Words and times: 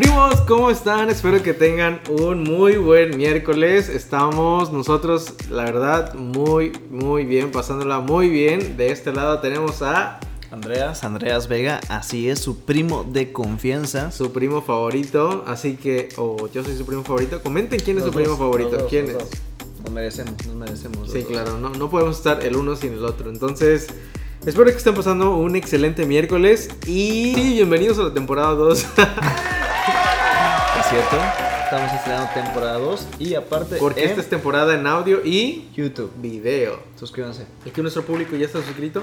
Primos, 0.00 0.40
¿cómo 0.48 0.70
están? 0.70 1.10
Espero 1.10 1.42
que 1.42 1.52
tengan 1.52 2.00
un 2.08 2.42
muy 2.42 2.78
buen 2.78 3.18
miércoles. 3.18 3.90
Estamos 3.90 4.72
nosotros, 4.72 5.34
la 5.50 5.64
verdad, 5.64 6.14
muy, 6.14 6.72
muy 6.90 7.26
bien, 7.26 7.50
pasándola 7.50 8.00
muy 8.00 8.30
bien. 8.30 8.78
De 8.78 8.92
este 8.92 9.12
lado 9.12 9.40
tenemos 9.40 9.82
a 9.82 10.18
Andreas, 10.50 11.04
Andreas 11.04 11.48
Vega, 11.48 11.80
así 11.90 12.30
es, 12.30 12.38
su 12.38 12.60
primo 12.60 13.04
de 13.04 13.30
confianza. 13.30 14.10
su 14.10 14.32
primo 14.32 14.62
favorito. 14.62 15.44
Así 15.46 15.76
que, 15.76 16.08
o 16.16 16.48
yo 16.48 16.64
soy 16.64 16.78
su 16.78 16.86
primo 16.86 17.04
favorito. 17.04 17.42
Comenten 17.42 17.78
quién 17.78 17.98
es 17.98 18.04
Los 18.04 18.12
su 18.14 18.16
primo 18.16 18.30
dos, 18.30 18.38
favorito. 18.38 18.70
los 18.70 18.80
dos, 18.80 18.88
¿Quién 18.90 19.04
es? 19.04 19.12
dos. 19.18 19.28
Nos 19.84 19.92
merecemos, 19.92 20.32
nos 20.46 20.56
merecemos. 20.56 21.12
Sí, 21.12 21.18
dos. 21.18 21.28
claro, 21.28 21.58
no, 21.58 21.68
no 21.74 21.90
podemos 21.90 22.16
estar 22.16 22.42
el 22.42 22.56
uno 22.56 22.74
sin 22.74 22.94
el 22.94 23.04
otro. 23.04 23.28
Entonces, 23.28 23.88
espero 24.46 24.64
que 24.70 24.78
estén 24.78 24.94
pasando 24.94 25.36
un 25.36 25.56
excelente 25.56 26.06
miércoles. 26.06 26.70
Y 26.86 27.34
bienvenidos 27.34 27.98
a 27.98 28.04
la 28.04 28.14
temporada 28.14 28.54
2. 28.54 28.86
Es 30.90 30.96
estamos 30.96 31.92
estrenando 31.92 32.32
temporada 32.34 32.78
2 32.78 33.06
y 33.20 33.34
aparte 33.36 33.76
Porque 33.76 34.02
en 34.02 34.08
esta 34.08 34.22
es 34.22 34.28
temporada 34.28 34.74
en 34.74 34.88
audio 34.88 35.24
y 35.24 35.68
YouTube. 35.72 36.10
video. 36.16 36.82
Suscríbanse. 36.98 37.46
Aquí 37.64 37.80
nuestro 37.80 38.02
público 38.02 38.34
ya 38.34 38.46
está 38.46 38.60
suscrito. 38.60 39.00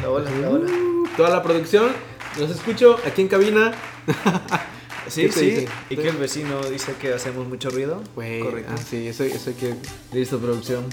La 0.00 0.08
ola, 0.08 0.30
la 0.30 0.48
ola. 0.48 0.64
Uh, 0.72 1.06
toda 1.14 1.28
la 1.28 1.42
producción. 1.42 1.92
Los 2.38 2.50
escucho 2.50 2.96
aquí 3.06 3.20
en 3.20 3.28
cabina. 3.28 3.74
Sí, 5.08 5.22
¿Qué 5.22 5.28
te 5.28 5.60
sí. 5.60 5.68
Y 5.88 5.96
que 5.96 6.08
el 6.10 6.18
vecino 6.18 6.60
dice 6.64 6.92
que 7.00 7.14
hacemos 7.14 7.48
mucho 7.48 7.70
ruido. 7.70 8.02
Güey, 8.14 8.40
Correcto. 8.40 8.74
ah, 8.74 8.76
sí, 8.76 9.08
eso, 9.08 9.24
eso 9.24 9.48
hay 9.48 9.56
que... 9.56 9.74
Listo, 10.12 10.38
producción. 10.38 10.84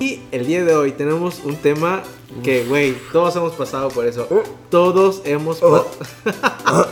Y 0.00 0.20
el 0.32 0.46
día 0.46 0.64
de 0.64 0.74
hoy 0.74 0.92
tenemos 0.92 1.40
un 1.44 1.56
tema 1.56 2.02
que, 2.42 2.64
güey, 2.64 2.94
todos 3.12 3.36
hemos 3.36 3.52
pasado 3.52 3.88
por 3.88 4.06
eso. 4.06 4.26
Todos 4.70 5.22
hemos 5.24 5.58
pasado... 5.60 5.88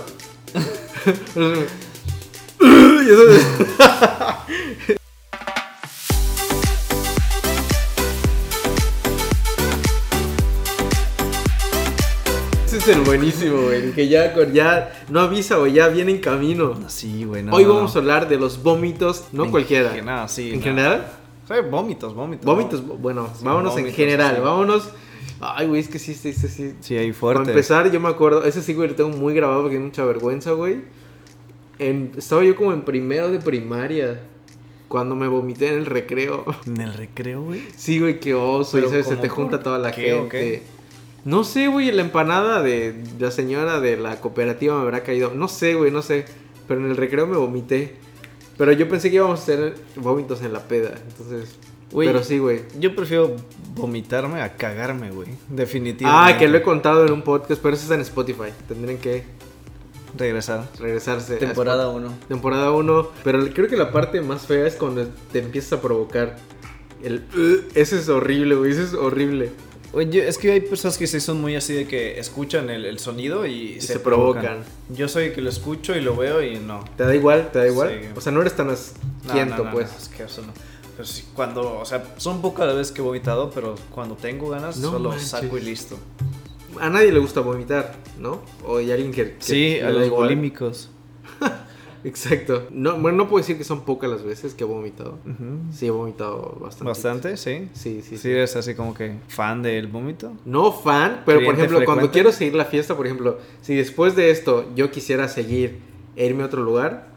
Ese 12.66 12.76
es 12.78 12.88
el 12.88 13.00
buenísimo, 13.02 13.62
güey. 13.62 13.92
Que 13.92 14.08
ya, 14.08 14.32
con- 14.32 14.52
ya 14.52 15.04
no 15.10 15.20
avisa, 15.20 15.56
güey, 15.56 15.72
ya 15.74 15.88
viene 15.88 16.12
en 16.12 16.18
camino. 16.20 16.74
Sí, 16.88 17.24
güey. 17.24 17.42
no, 17.42 17.52
Hoy 17.54 17.64
vamos 17.64 17.94
a 17.94 17.98
hablar 17.98 18.28
de 18.28 18.38
los 18.38 18.62
vómitos, 18.62 19.24
no 19.32 19.44
En 19.44 19.50
cualquiera. 19.50 19.94
no, 20.02 20.26
sí, 20.28 20.50
¿En 20.52 20.58
no. 20.58 20.62
general? 20.64 21.06
Sí, 21.48 21.54
vómitos, 21.70 22.14
vómitos. 22.14 22.44
Vómitos, 22.46 22.82
¿no? 22.84 22.94
bueno, 22.94 23.28
Sí, 23.36 23.44
vámonos 23.44 23.76
en 23.76 23.92
general, 23.92 24.36
sí. 24.36 24.40
vámonos. 24.42 24.90
Ay, 25.40 25.66
güey, 25.66 25.80
es 25.80 25.88
que 25.88 25.98
sí, 25.98 26.14
sí, 26.14 26.32
sí, 26.32 26.48
sí. 26.80 26.96
Ahí 26.96 27.08
Para 27.08 27.14
fuerte. 27.18 27.50
empezar, 27.50 27.90
yo 27.90 28.00
me 28.00 28.08
acuerdo, 28.08 28.44
ese 28.44 28.62
sí, 28.62 28.74
güey, 28.74 28.88
lo 28.90 28.94
tengo 28.94 29.10
muy 29.10 29.34
grabado 29.34 29.62
porque 29.62 29.76
hay 29.76 29.82
mucha 29.82 30.04
vergüenza, 30.04 30.52
güey. 30.52 30.82
En- 31.78 32.12
estaba 32.16 32.44
yo 32.44 32.54
como 32.54 32.72
en 32.72 32.82
primero 32.82 33.30
de 33.30 33.40
primaria, 33.40 34.20
cuando 34.88 35.16
me 35.16 35.26
vomité 35.26 35.68
en 35.68 35.74
el 35.78 35.86
recreo. 35.86 36.44
En 36.66 36.80
el 36.80 36.94
recreo, 36.94 37.42
güey. 37.42 37.62
Sí, 37.76 37.98
güey, 37.98 38.20
qué 38.20 38.34
oso, 38.34 38.78
y 38.78 38.82
se 38.82 39.02
¿cómo 39.02 39.16
te 39.20 39.28
por 39.28 39.36
junta 39.36 39.62
toda 39.62 39.78
la 39.78 39.90
qué 39.90 40.02
gente. 40.02 40.62
No 41.24 41.44
sé, 41.44 41.68
güey, 41.68 41.90
la 41.92 42.02
empanada 42.02 42.62
de 42.62 42.94
la 43.18 43.30
señora 43.30 43.80
de 43.80 43.96
la 43.96 44.20
cooperativa 44.20 44.76
me 44.76 44.82
habrá 44.82 45.02
caído. 45.02 45.32
No 45.34 45.48
sé, 45.48 45.74
güey, 45.74 45.90
no 45.90 46.02
sé. 46.02 46.24
Pero 46.68 46.80
en 46.80 46.90
el 46.90 46.96
recreo 46.96 47.26
me 47.26 47.36
vomité. 47.36 47.96
Pero 48.58 48.72
yo 48.72 48.88
pensé 48.88 49.10
que 49.10 49.16
íbamos 49.16 49.40
a 49.40 49.42
hacer 49.42 49.74
vómitos 49.96 50.42
en 50.42 50.52
la 50.52 50.60
peda. 50.60 50.94
Entonces. 51.08 51.54
Pero 51.94 52.22
sí, 52.22 52.38
güey. 52.38 52.62
Yo 52.78 52.94
prefiero 52.96 53.36
vomitarme 53.74 54.40
a 54.40 54.54
cagarme, 54.56 55.10
güey. 55.10 55.28
Definitivamente. 55.48 56.34
Ah, 56.34 56.38
que 56.38 56.48
lo 56.48 56.56
he 56.58 56.62
contado 56.62 57.04
en 57.06 57.12
un 57.12 57.22
podcast, 57.22 57.60
pero 57.60 57.74
eso 57.74 57.82
está 57.82 57.94
en 57.96 58.00
Spotify. 58.00 58.50
Tendrían 58.68 58.98
que 58.98 59.24
Regresar. 60.16 60.68
regresarse. 60.78 61.36
a 61.36 61.38
Temporada 61.38 61.84
Spotify. 61.88 62.06
1. 62.14 62.28
Temporada 62.28 62.70
1. 62.70 63.10
Pero 63.24 63.46
creo 63.52 63.68
que 63.68 63.76
la 63.76 63.90
parte 63.92 64.20
más 64.20 64.46
fea 64.46 64.66
es 64.66 64.74
cuando 64.76 65.06
te 65.32 65.40
empiezas 65.40 65.74
a 65.74 65.82
provocar. 65.82 66.36
El. 67.02 67.24
"Ugh", 67.36 67.64
ese 67.74 67.98
es 67.98 68.08
horrible, 68.08 68.54
güey. 68.54 68.70
Ese 68.72 68.84
es 68.84 68.94
horrible. 68.94 69.50
Oye, 69.94 70.26
es 70.26 70.38
que 70.38 70.52
hay 70.52 70.60
personas 70.60 70.96
que 70.96 71.06
sí 71.06 71.20
son 71.20 71.40
muy 71.40 71.54
así 71.54 71.74
de 71.74 71.86
que 71.86 72.18
escuchan 72.18 72.70
el, 72.70 72.86
el 72.86 72.98
sonido 72.98 73.46
y, 73.46 73.80
se 73.80 73.98
provocan. 74.00 74.64
Yo 74.88 75.06
soy 75.06 75.32
que 75.32 75.42
lo 75.42 75.50
escucho 75.50 75.94
y 75.94 76.00
lo 76.00 76.16
veo 76.16 76.42
y 76.42 76.58
no. 76.58 76.82
¿Te 76.96 77.04
da 77.04 77.14
igual? 77.14 77.50
¿Te 77.52 77.58
da 77.58 77.66
igual? 77.66 78.00
Sí. 78.00 78.08
O 78.16 78.20
sea, 78.22 78.32
no 78.32 78.40
eres 78.40 78.56
tan 78.56 78.70
asquiento, 78.70 79.58
no, 79.58 79.64
no, 79.64 79.70
pues. 79.70 79.90
no, 79.90 79.98
es 79.98 80.08
que 80.08 80.22
eso 80.22 80.42
no. 80.42 80.52
Pero 80.96 81.06
sí, 81.06 81.24
cuando, 81.34 81.78
o 81.80 81.84
sea, 81.84 82.04
son 82.16 82.40
pocas 82.40 82.66
las 82.66 82.76
veces 82.76 82.92
que 82.92 83.02
he 83.02 83.04
vomitado, 83.04 83.50
pero 83.50 83.74
cuando 83.90 84.14
tengo 84.14 84.48
ganas, 84.48 84.78
No 84.78 84.92
solo 84.92 85.10
manches. 85.10 85.28
saco 85.28 85.58
y 85.58 85.60
listo. 85.60 85.98
A 86.80 86.88
nadie 86.88 87.12
le 87.12 87.18
gusta 87.18 87.40
vomitar, 87.40 87.94
¿no? 88.18 88.40
O 88.64 88.78
hay 88.78 88.90
alguien 88.90 89.12
que. 89.12 89.34
que 89.34 89.36
Sí, 89.40 89.80
a 89.80 89.90
los 89.90 90.06
igual. 90.06 90.22
bulímicos. 90.28 90.88
Exacto. 92.04 92.66
No, 92.70 92.98
bueno, 92.98 93.18
no 93.18 93.28
puedo 93.28 93.42
decir 93.42 93.56
que 93.56 93.64
son 93.64 93.82
pocas 93.84 94.10
las 94.10 94.22
veces 94.22 94.54
que 94.54 94.64
he 94.64 94.66
vomitado. 94.66 95.18
Sí, 95.72 95.86
he 95.86 95.90
vomitado 95.90 96.56
bastante. 96.60 96.84
Bastante, 96.84 97.36
sí. 97.36 97.68
Sí, 97.74 98.02
sí, 98.02 98.10
Sí, 98.10 98.18
sí. 98.18 98.30
eres 98.30 98.56
así 98.56 98.74
como 98.74 98.94
que 98.94 99.16
fan 99.28 99.62
del 99.62 99.86
vómito. 99.86 100.32
No 100.44 100.72
fan, 100.72 101.22
pero 101.24 101.44
por 101.44 101.54
ejemplo, 101.54 101.84
cuando 101.84 102.10
quiero 102.10 102.32
seguir 102.32 102.54
la 102.54 102.64
fiesta, 102.64 102.96
por 102.96 103.06
ejemplo, 103.06 103.38
si 103.60 103.74
después 103.74 104.16
de 104.16 104.30
esto 104.30 104.66
yo 104.74 104.90
quisiera 104.90 105.28
seguir 105.28 105.78
e 106.16 106.26
irme 106.26 106.42
a 106.42 106.46
otro 106.46 106.62
lugar, 106.62 107.10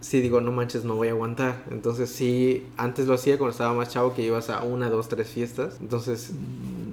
sí 0.00 0.20
digo, 0.20 0.40
no 0.40 0.52
manches, 0.52 0.84
no 0.84 0.94
voy 0.94 1.08
a 1.08 1.12
aguantar. 1.12 1.64
Entonces 1.70 2.10
sí, 2.10 2.66
antes 2.76 3.06
lo 3.08 3.14
hacía 3.14 3.38
cuando 3.38 3.52
estaba 3.52 3.72
más 3.74 3.88
chavo, 3.88 4.14
que 4.14 4.22
ibas 4.22 4.50
a 4.50 4.62
una, 4.62 4.88
dos, 4.90 5.08
tres 5.08 5.28
fiestas. 5.28 5.78
Entonces 5.80 6.30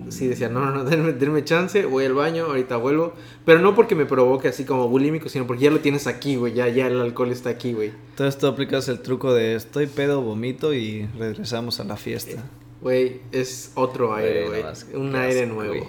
sí 0.10 0.28
decía, 0.28 0.50
no, 0.50 0.60
no, 0.66 0.72
no, 0.72 0.84
denme, 0.90 1.14
denme 1.14 1.44
chance, 1.44 1.86
voy 1.86 2.06
al 2.06 2.14
baño, 2.14 2.46
ahorita 2.46 2.78
vuelvo. 2.78 3.14
Pero 3.46 3.60
no 3.60 3.76
porque 3.76 3.96
me 3.96 4.06
provoque 4.06 4.48
así 4.48 4.64
como 4.66 4.88
bulímico, 4.90 5.30
sino 5.30 5.46
porque 5.48 5.64
ya 5.64 5.72
lo 5.72 5.80
tienes 5.80 6.08
aquí, 6.08 6.36
güey, 6.36 6.54
ya, 6.54 6.68
ya 6.68 6.88
el 6.88 7.00
alcohol 7.00 7.32
está 7.32 7.50
aquí, 7.50 7.74
güey. 7.74 7.92
Entonces 8.12 8.40
tú 8.40 8.48
aplicas 8.48 8.88
el 8.88 9.00
truco 9.02 9.34
de 9.34 9.56
estoy 9.56 9.88
pedo, 9.88 10.22
vomito 10.22 10.74
y 10.74 11.08
regresamos 11.18 11.80
a 11.80 11.84
la 11.84 11.98
fiesta. 11.98 12.44
Güey, 12.82 13.22
es 13.32 13.72
otro 13.76 14.14
aire, 14.16 14.48
Güey, 14.48 14.64
no, 14.94 15.00
Un 15.00 15.16
aire 15.16 15.44
asco, 15.44 15.54
nuevo. 15.56 15.88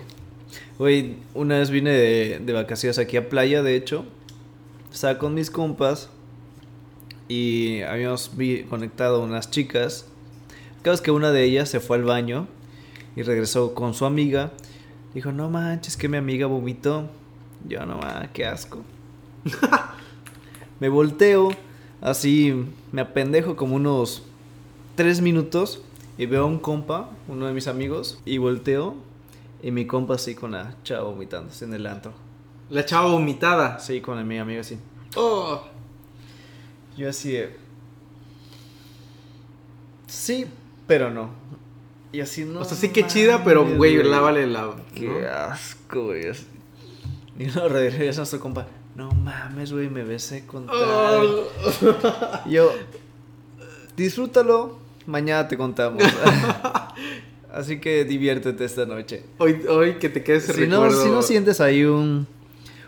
güey. 0.79 1.17
Una 1.35 1.59
vez 1.59 1.71
vine 1.71 1.91
de, 1.91 2.39
de 2.45 2.53
vacaciones 2.53 2.99
aquí 2.99 3.17
a 3.17 3.29
playa, 3.29 3.63
de 3.63 3.77
hecho. 3.77 4.05
Estaba 4.93 5.19
con 5.19 5.35
mis 5.35 5.51
compas 5.51 6.09
y 7.29 7.83
habíamos 7.83 8.37
vi- 8.37 8.63
conectado 8.65 9.21
unas 9.23 9.51
chicas. 9.51 10.07
Vez 10.85 11.01
que 11.01 11.11
una 11.11 11.33
de 11.33 11.43
ellas 11.43 11.69
se 11.69 11.81
fue 11.81 11.97
al 11.97 12.05
baño 12.05 12.47
y 13.17 13.23
regresó 13.23 13.75
con 13.75 13.95
su 13.95 14.05
amiga, 14.05 14.53
dijo, 15.15 15.33
no 15.33 15.51
manches, 15.51 15.97
que 15.97 16.09
mi 16.09 16.19
amiga 16.19 16.47
vomitó. 16.47 17.09
Yo, 17.67 17.85
no 17.87 17.97
manches, 17.97 18.31
qué 18.33 18.47
asco. 18.47 18.83
me 20.81 20.89
volteo, 20.89 21.49
así 22.01 22.67
me 22.93 23.01
apendejo 23.01 23.57
como 23.57 23.75
unos 23.75 24.23
tres 24.95 25.21
minutos 25.21 25.83
y 26.19 26.27
veo 26.27 26.43
a 26.43 26.47
un 26.47 26.59
compa, 26.59 27.11
uno 27.27 27.47
de 27.47 27.53
mis 27.53 27.67
amigos, 27.67 28.21
y 28.25 28.39
volteo 28.39 28.95
y 29.63 29.71
mi 29.71 29.87
compa 29.87 30.15
así 30.15 30.35
con 30.35 30.53
la 30.53 30.77
chava 30.85 31.05
vomitándose 31.05 31.65
en 31.65 31.75
el 31.75 31.87
antro. 31.87 32.13
La 32.71 32.85
chava 32.85 33.11
vomitada. 33.11 33.77
Así 33.77 34.01
con 34.01 34.27
mi 34.27 34.39
amigo 34.39 34.61
así. 34.61 34.79
Oh. 35.17 35.63
Yo 36.97 37.09
así 37.09 37.33
de... 37.33 37.57
Sí, 40.07 40.47
pero 40.87 41.11
no. 41.11 41.31
Y 42.13 42.21
así 42.21 42.45
no. 42.45 42.61
O 42.61 42.65
sea, 42.65 42.77
sí 42.77 42.89
que 42.91 43.07
chida, 43.07 43.43
pero 43.45 43.65
güey, 43.77 44.03
lávale 44.03 44.47
la. 44.47 44.75
Qué 44.95 45.09
¿no? 45.09 45.29
asco, 45.29 46.05
güey. 46.07 46.25
Y 47.39 47.47
luego 47.47 47.69
regresa 47.69 48.21
nuestro 48.21 48.41
compa. 48.41 48.67
No 48.95 49.11
mames, 49.11 49.73
güey, 49.73 49.91
me 49.91 50.05
besé 50.05 50.47
con 50.47 50.67
tal. 50.67 50.77
Oh. 50.77 52.49
Yo, 52.49 52.73
disfrútalo, 53.97 54.79
mañana 55.07 55.47
te 55.49 55.57
contamos. 55.59 56.03
Así 57.53 57.79
que 57.81 58.05
diviértete 58.05 58.65
esta 58.65 58.87
noche. 58.87 59.23
Hoy, 59.39 59.63
hoy 59.69 59.95
que 59.95 60.09
te 60.09 60.23
quedes 60.23 60.45
Si 60.45 60.67
no, 60.67 60.83
recuerdo. 60.85 61.03
si 61.05 61.11
no 61.11 61.23
sientes 61.23 61.61
ahí 61.61 61.85
un, 61.85 62.27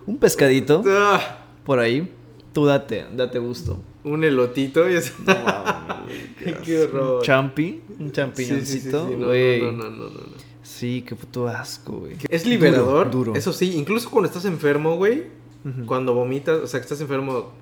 un 0.07 0.19
pescadito 0.19 0.83
Ah, 0.87 1.39
por 1.65 1.79
ahí, 1.79 2.11
tú 2.53 2.67
date, 2.67 3.07
date 3.15 3.39
gusto. 3.39 3.79
Un 4.13 4.25
elotito 4.25 4.89
y 4.91 4.95
es- 4.95 5.13
No 5.21 5.35
mames, 5.35 6.19
güey, 6.43 6.63
qué 6.63 6.83
horror. 6.83 7.17
Un 7.19 7.23
champi, 7.23 7.81
un 7.99 8.13
Sí, 8.13 8.45
sí, 8.45 8.61
sí, 8.61 8.81
sí, 8.81 8.91
champiñoncito, 8.91 9.09
no, 9.19 9.27
güey. 9.27 9.63
no, 9.63 9.73
no, 9.73 9.85
no, 9.91 9.91
no, 9.91 10.11
no. 10.11 10.49
Sí, 10.63 11.05
qué 11.07 11.15
puto 11.17 11.49
asco, 11.49 11.93
güey. 12.01 12.17
Es 12.29 12.47
liberador. 12.47 13.11
Duro, 13.11 13.25
duro. 13.33 13.35
Eso 13.39 13.53
sí, 13.53 13.75
incluso 13.77 14.11
cuando 14.11 14.29
estás 14.29 14.45
enfermo, 14.45 14.97
güey. 14.97 15.25
Ujú. 15.65 15.87
Cuando 15.87 16.15
vomitas, 16.15 16.59
o 16.61 16.67
sea, 16.67 16.79
que 16.81 16.85
estás 16.85 17.01
enfermo 17.01 17.53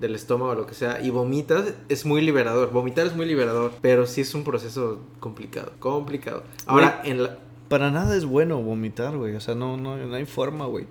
del 0.00 0.14
estómago 0.14 0.50
o 0.52 0.54
lo 0.54 0.66
que 0.66 0.74
sea, 0.74 1.00
y 1.00 1.10
vomitas, 1.10 1.74
es 1.88 2.04
muy 2.06 2.20
liberador. 2.22 2.70
Vomitar 2.72 3.06
es 3.06 3.14
muy 3.14 3.24
liberador, 3.26 3.72
pero 3.82 4.06
sí 4.06 4.20
es 4.22 4.34
un 4.34 4.42
proceso 4.44 5.00
complicado. 5.20 5.72
Complicado. 5.78 6.42
Ahora, 6.66 7.02
en 7.04 7.22
la. 7.22 7.38
Para 7.68 7.90
nada 7.90 8.16
es 8.16 8.24
bueno 8.24 8.60
vomitar, 8.62 9.16
güey. 9.16 9.34
O 9.36 9.40
sea, 9.40 9.54
no, 9.54 9.76
no, 9.76 9.96
no 9.96 10.14
hay 10.14 10.24
forma, 10.26 10.66
güey. 10.66 10.86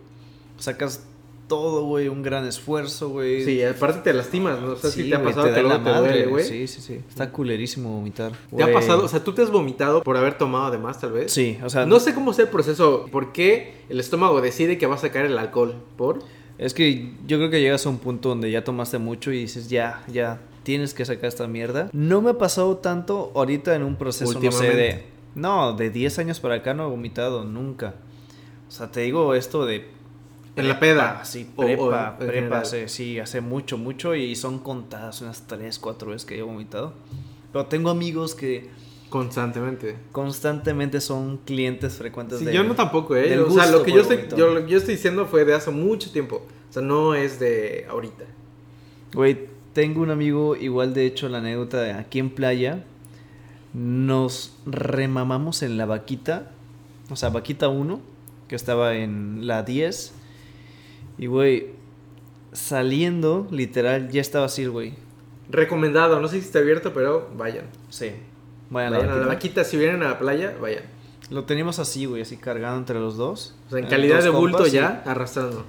Sacas 0.57 1.05
todo, 1.47 1.85
güey, 1.85 2.07
un 2.07 2.23
gran 2.23 2.45
esfuerzo, 2.45 3.09
güey. 3.09 3.43
Sí, 3.43 3.63
aparte 3.63 3.99
te 4.01 4.13
lastimas, 4.13 4.59
¿no? 4.59 4.71
O 4.71 4.75
sea, 4.75 4.89
si 4.89 5.09
te 5.09 5.15
ha 5.15 5.23
pasado 5.23 5.51
da 5.51 5.57
en 5.57 5.63
luego 5.63 5.83
te 5.83 5.89
duele, 5.91 6.25
güey. 6.25 6.43
Sí, 6.43 6.67
sí, 6.67 6.81
sí. 6.81 7.01
Está 7.07 7.31
culerísimo 7.31 7.89
vomitar. 7.89 8.31
¿Te 8.55 8.63
ha 8.63 8.73
pasado? 8.73 9.05
O 9.05 9.07
sea, 9.07 9.23
¿tú 9.23 9.33
te 9.33 9.41
has 9.41 9.51
vomitado 9.51 10.03
por 10.03 10.17
haber 10.17 10.37
tomado 10.37 10.71
de 10.71 10.77
más, 10.77 10.99
tal 10.99 11.11
vez? 11.11 11.31
Sí, 11.31 11.57
o 11.63 11.69
sea, 11.69 11.85
No 11.85 11.99
sé 11.99 12.13
cómo 12.13 12.31
es 12.31 12.39
el 12.39 12.47
proceso. 12.47 13.05
¿Por 13.11 13.31
qué 13.31 13.73
el 13.89 13.99
estómago 13.99 14.41
decide 14.41 14.77
que 14.77 14.87
va 14.87 14.95
a 14.95 14.99
sacar 14.99 15.25
el 15.25 15.37
alcohol? 15.37 15.75
¿Por? 15.97 16.19
Es 16.57 16.73
que 16.73 17.11
yo 17.27 17.37
creo 17.37 17.49
que 17.49 17.59
llegas 17.59 17.85
a 17.85 17.89
un 17.89 17.97
punto 17.97 18.29
donde 18.29 18.49
ya 18.49 18.63
tomaste 18.63 18.97
mucho 18.97 19.31
y 19.31 19.39
dices, 19.39 19.69
ya, 19.69 20.03
ya, 20.07 20.39
tienes 20.63 20.93
que 20.93 21.05
sacar 21.05 21.25
esta 21.25 21.47
mierda. 21.47 21.89
No 21.91 22.21
me 22.21 22.31
ha 22.31 22.37
pasado 22.37 22.77
tanto 22.77 23.31
ahorita 23.35 23.75
en 23.75 23.83
un 23.83 23.95
proceso, 23.95 24.39
no 24.39 24.51
sé, 24.51 24.69
de... 24.75 25.03
No, 25.35 25.73
de 25.73 25.89
10 25.89 26.19
años 26.19 26.39
para 26.39 26.55
acá 26.55 26.73
no 26.73 26.87
he 26.87 26.89
vomitado, 26.89 27.43
nunca. 27.43 27.95
O 28.67 28.71
sea, 28.71 28.91
te 28.91 29.01
digo 29.01 29.35
esto 29.35 29.65
de... 29.65 29.94
En 30.55 30.67
la 30.69 30.79
peda. 30.79 31.23
Sí, 31.25 31.49
O- 31.55 31.63
o 31.63 31.65
prepa, 31.65 32.17
prepa, 32.17 32.59
hace, 32.59 32.87
sí, 32.87 33.19
hace 33.19 33.41
mucho, 33.41 33.77
mucho 33.77 34.15
y 34.15 34.35
son 34.35 34.59
contadas 34.59 35.21
unas 35.21 35.47
3, 35.47 35.77
4 35.79 36.11
veces 36.11 36.25
que 36.25 36.37
he 36.37 36.41
vomitado. 36.41 36.93
Pero 37.51 37.65
tengo 37.65 37.89
amigos 37.89 38.35
que 38.35 38.69
Constantemente. 39.09 39.95
constantemente 40.11 40.99
son 41.01 41.37
clientes 41.45 41.93
frecuentes 41.95 42.39
Sí, 42.39 42.45
de... 42.45 42.53
yo 42.53 42.63
no 42.63 42.75
tampoco, 42.75 43.15
¿eh? 43.15 43.37
O 43.39 43.49
sea, 43.51 43.67
lo 43.71 43.83
que 43.83 43.91
yo 43.91 44.01
estoy, 44.01 44.17
vomitar. 44.17 44.39
yo, 44.39 44.53
lo 44.53 44.65
que 44.65 44.71
yo 44.71 44.77
estoy 44.77 44.95
diciendo 44.95 45.25
fue 45.25 45.45
de 45.45 45.53
hace 45.53 45.71
mucho 45.71 46.11
tiempo. 46.11 46.45
O 46.69 46.73
sea, 46.73 46.81
no 46.81 47.15
es 47.15 47.39
de 47.39 47.85
ahorita. 47.89 48.25
Güey, 49.13 49.47
tengo 49.73 50.01
un 50.01 50.09
amigo, 50.09 50.55
igual 50.55 50.93
de 50.93 51.05
hecho 51.05 51.29
la 51.29 51.37
anécdota 51.37 51.81
de 51.81 51.91
aquí 51.93 52.19
en 52.19 52.29
playa, 52.29 52.83
nos 53.73 54.53
remamamos 54.65 55.61
en 55.63 55.77
la 55.77 55.85
vaquita, 55.85 56.51
o 57.09 57.15
sea, 57.15 57.29
vaquita 57.29 57.67
1, 57.67 57.99
que 58.47 58.55
estaba 58.55 58.95
en 58.95 59.47
la 59.47 59.63
10, 59.63 60.13
y 61.17 61.27
güey, 61.27 61.71
saliendo, 62.51 63.47
literal, 63.51 64.09
ya 64.09 64.21
estaba 64.21 64.45
así, 64.45 64.65
güey. 64.65 64.93
Recomendado, 65.49 66.19
no 66.19 66.27
sé 66.27 66.39
si 66.39 66.45
está 66.45 66.59
abierto, 66.59 66.93
pero 66.93 67.29
vayan. 67.37 67.65
Sí. 67.89 68.11
Vayan, 68.69 68.93
Vayan 68.93 69.09
a 69.09 69.13
la 69.13 69.19
vaquita. 69.19 69.33
vaquita, 69.33 69.63
si 69.63 69.77
vienen 69.77 70.03
a 70.03 70.09
la 70.09 70.19
playa, 70.19 70.55
vayan. 70.59 70.83
Lo 71.29 71.45
teníamos 71.45 71.79
así, 71.79 72.05
güey, 72.05 72.21
así 72.21 72.37
cargado 72.37 72.77
entre 72.77 72.99
los 72.99 73.17
dos. 73.17 73.55
O 73.67 73.71
sea, 73.71 73.79
en 73.79 73.87
calidad 73.87 74.21
de 74.21 74.29
bulto 74.29 74.57
compas, 74.57 74.71
ya, 74.71 75.03
arrastrando. 75.05 75.65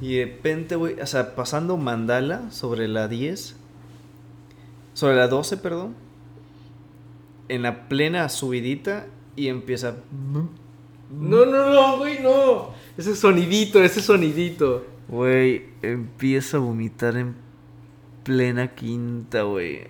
Y 0.00 0.16
de 0.16 0.24
repente, 0.26 0.76
güey, 0.76 1.00
o 1.00 1.06
sea, 1.06 1.34
pasando 1.34 1.76
Mandala 1.76 2.50
sobre 2.50 2.88
la 2.88 3.08
10, 3.08 3.56
sobre 4.94 5.16
la 5.16 5.28
12, 5.28 5.56
perdón, 5.58 5.94
en 7.48 7.62
la 7.62 7.88
plena 7.88 8.28
subidita 8.28 9.06
y 9.36 9.48
empieza... 9.48 9.96
No, 11.10 11.44
no, 11.46 11.70
no, 11.70 11.98
güey, 11.98 12.20
no. 12.22 12.70
Ese 12.96 13.16
sonidito, 13.16 13.82
ese 13.82 14.00
sonidito. 14.00 14.84
Güey, 15.08 15.64
empieza 15.82 16.58
a 16.58 16.60
vomitar 16.60 17.16
en 17.16 17.34
plena 18.24 18.74
quinta, 18.74 19.42
güey. 19.42 19.88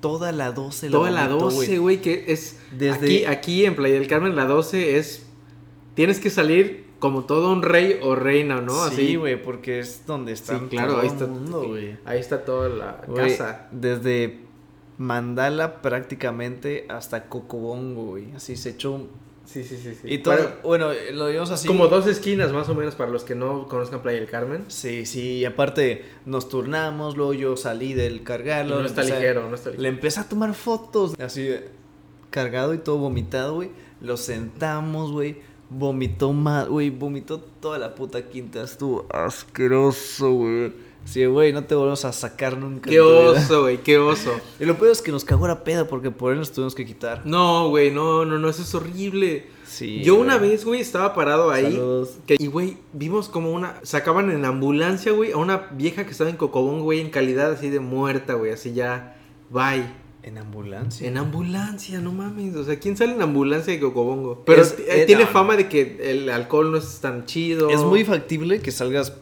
Toda 0.00 0.32
la 0.32 0.52
12 0.52 0.90
Toda 0.90 1.10
la 1.10 1.28
vomitó, 1.28 1.50
12, 1.50 1.78
güey, 1.78 2.00
que 2.00 2.24
es... 2.28 2.58
Desde- 2.76 2.94
Aquí, 2.94 3.24
aquí 3.24 3.64
en 3.64 3.74
Playa 3.76 3.94
del 3.94 4.08
Carmen, 4.08 4.34
la 4.36 4.46
12 4.46 4.98
es... 4.98 5.26
Tienes 5.94 6.18
que 6.20 6.30
salir 6.30 6.86
como 6.98 7.24
todo 7.24 7.52
un 7.52 7.62
rey 7.62 7.98
o 8.02 8.14
reina, 8.14 8.60
¿no? 8.60 8.88
Sí, 8.88 8.92
Así. 8.94 9.16
güey, 9.16 9.40
porque 9.42 9.80
es 9.80 10.06
donde 10.06 10.32
está 10.32 10.58
Sí, 10.58 10.66
claro, 10.70 10.92
todo 10.92 11.00
ahí 11.02 11.06
el 11.08 11.12
está, 11.12 11.26
mundo, 11.26 11.64
güey. 11.68 11.96
ahí 12.04 12.18
está 12.20 12.44
toda 12.44 12.68
la 12.68 13.00
Güey, 13.06 13.28
casa. 13.30 13.68
Desde 13.72 14.40
Mandala 14.98 15.82
prácticamente 15.82 16.86
hasta 16.88 17.24
Cocobongo, 17.28 18.04
güey. 18.06 18.32
Así 18.36 18.56
se 18.56 18.70
echó 18.70 18.92
un... 18.92 19.08
Sí, 19.52 19.64
sí, 19.64 19.76
sí. 19.76 19.94
sí. 20.00 20.08
Y 20.14 20.18
todo, 20.18 20.34
Bueno, 20.62 20.86
bueno, 20.86 20.90
lo 21.12 21.26
vimos 21.26 21.50
así. 21.50 21.68
Como 21.68 21.88
dos 21.88 22.06
esquinas 22.06 22.52
más 22.52 22.68
o 22.68 22.74
menos 22.74 22.94
para 22.94 23.10
los 23.10 23.22
que 23.24 23.34
no 23.34 23.68
conozcan 23.68 24.00
Playa 24.00 24.18
del 24.18 24.28
Carmen. 24.30 24.64
Sí, 24.68 25.04
sí, 25.04 25.38
y 25.38 25.44
aparte 25.44 26.04
nos 26.24 26.48
turnamos, 26.48 27.16
luego 27.16 27.34
yo 27.34 27.56
salí 27.56 27.92
del 27.92 28.16
Y 28.16 28.20
cargarlo. 28.20 28.80
no 28.80 28.86
está 28.86 29.02
empecé 29.02 29.20
ligero, 29.20 29.48
no 29.48 29.54
está 29.54 29.70
ligero. 29.70 29.82
Le 29.82 29.88
empecé 29.90 30.20
a 30.20 30.28
tomar 30.28 30.54
fotos, 30.54 31.14
así 31.20 31.50
cargado 32.30 32.72
y 32.72 32.78
todo 32.78 32.96
vomitado, 32.96 33.56
güey. 33.56 33.70
Lo 34.00 34.16
sentamos, 34.16 35.12
güey. 35.12 35.36
Vomitó 35.68 36.32
más, 36.32 36.68
güey, 36.68 36.90
vomitó 36.90 37.40
toda 37.40 37.78
la 37.78 37.94
puta 37.94 38.28
quinta. 38.28 38.62
Estuvo 38.62 39.06
asqueroso, 39.10 40.32
güey. 40.32 40.72
Sí, 41.04 41.24
güey, 41.26 41.52
no 41.52 41.64
te 41.64 41.74
volvemos 41.74 42.04
a 42.04 42.12
sacar 42.12 42.56
nunca. 42.56 42.88
Qué 42.88 43.00
oso, 43.00 43.62
güey, 43.62 43.78
qué 43.82 43.98
oso. 43.98 44.32
Y 44.60 44.64
lo 44.64 44.78
peor 44.78 44.92
es 44.92 45.02
que 45.02 45.10
nos 45.12 45.24
cagó 45.24 45.46
la 45.48 45.64
peda 45.64 45.86
porque 45.86 46.10
por 46.10 46.32
él 46.32 46.38
nos 46.38 46.52
tuvimos 46.52 46.74
que 46.74 46.86
quitar. 46.86 47.22
No, 47.24 47.68
güey, 47.68 47.90
no, 47.90 48.24
no, 48.24 48.38
no, 48.38 48.48
eso 48.48 48.62
es 48.62 48.74
horrible. 48.74 49.46
Sí. 49.66 50.02
Yo 50.02 50.14
güey. 50.14 50.26
una 50.26 50.38
vez, 50.38 50.64
güey, 50.64 50.80
estaba 50.80 51.14
parado 51.14 51.50
ahí. 51.50 51.72
Saludos. 51.72 52.10
que- 52.26 52.36
y, 52.38 52.46
güey, 52.46 52.76
vimos 52.92 53.28
como 53.28 53.50
una... 53.52 53.76
Sacaban 53.82 54.30
en 54.30 54.44
ambulancia, 54.44 55.12
güey, 55.12 55.32
a 55.32 55.38
una 55.38 55.68
vieja 55.72 56.04
que 56.04 56.12
estaba 56.12 56.30
en 56.30 56.36
Cocobón, 56.36 56.82
güey, 56.82 57.00
en 57.00 57.10
calidad 57.10 57.50
así 57.52 57.68
de 57.70 57.80
muerta, 57.80 58.34
güey, 58.34 58.52
así 58.52 58.72
ya... 58.74 59.16
Bye. 59.50 59.84
En 60.22 60.38
ambulancia. 60.38 61.08
En 61.08 61.16
ambulancia, 61.18 61.98
no 62.00 62.12
mames. 62.12 62.54
O 62.54 62.62
sea, 62.64 62.78
¿quién 62.78 62.96
sale 62.96 63.12
en 63.14 63.22
ambulancia 63.22 63.72
de 63.72 63.80
Cocobongo? 63.80 64.44
Pero 64.46 64.62
Es- 64.62 64.76
eh, 64.78 65.04
tiene 65.06 65.24
no. 65.24 65.30
fama 65.30 65.56
de 65.56 65.68
que 65.68 65.98
el 66.12 66.28
alcohol 66.30 66.70
no 66.70 66.76
es 66.78 67.00
tan 67.00 67.26
chido. 67.26 67.68
Es 67.70 67.80
muy 67.80 68.04
factible 68.04 68.60
que 68.60 68.70
salgas 68.70 69.14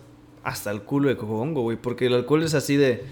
hasta 0.43 0.71
el 0.71 0.83
culo 0.83 1.09
de 1.09 1.17
Cocobongo, 1.17 1.63
güey. 1.63 1.77
Porque 1.77 2.07
el 2.07 2.15
alcohol 2.15 2.43
es 2.43 2.55
así 2.55 2.77
de. 2.77 3.03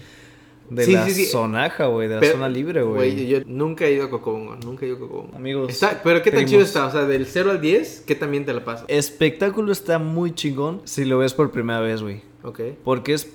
De 0.69 0.85
Sí, 0.85 0.91
la 0.91 1.05
sí, 1.05 1.11
sí. 1.15 1.25
zonaja, 1.25 1.87
güey. 1.87 2.07
De 2.07 2.13
la 2.15 2.19
Pero- 2.21 2.33
zona 2.33 2.47
libre, 2.47 2.83
güey. 2.83 3.25
Yo 3.27 3.39
nunca 3.47 3.85
he 3.85 3.93
ido 3.93 4.05
a 4.05 4.09
Cocobongo, 4.11 4.55
nunca 4.57 4.85
he 4.85 4.89
ido 4.89 4.97
a 4.97 4.99
Cocobongo. 4.99 5.35
Amigos. 5.35 5.71
Está- 5.71 5.99
pero 6.03 6.21
¿qué 6.21 6.29
tan 6.29 6.37
primos. 6.45 6.51
chido 6.51 6.61
está? 6.63 6.85
O 6.85 6.91
sea, 6.91 7.05
del 7.05 7.25
0 7.25 7.49
al 7.49 7.59
10, 7.59 8.03
¿qué 8.05 8.13
también 8.13 8.45
te 8.45 8.53
la 8.53 8.63
pasa? 8.63 8.85
Espectáculo 8.87 9.71
está 9.71 9.97
muy 9.97 10.35
chingón 10.35 10.81
si 10.85 11.05
lo 11.05 11.17
ves 11.17 11.33
por 11.33 11.49
primera 11.51 11.79
vez, 11.79 12.03
güey. 12.03 12.21
Ok. 12.43 12.59
Porque 12.83 13.13
es. 13.15 13.31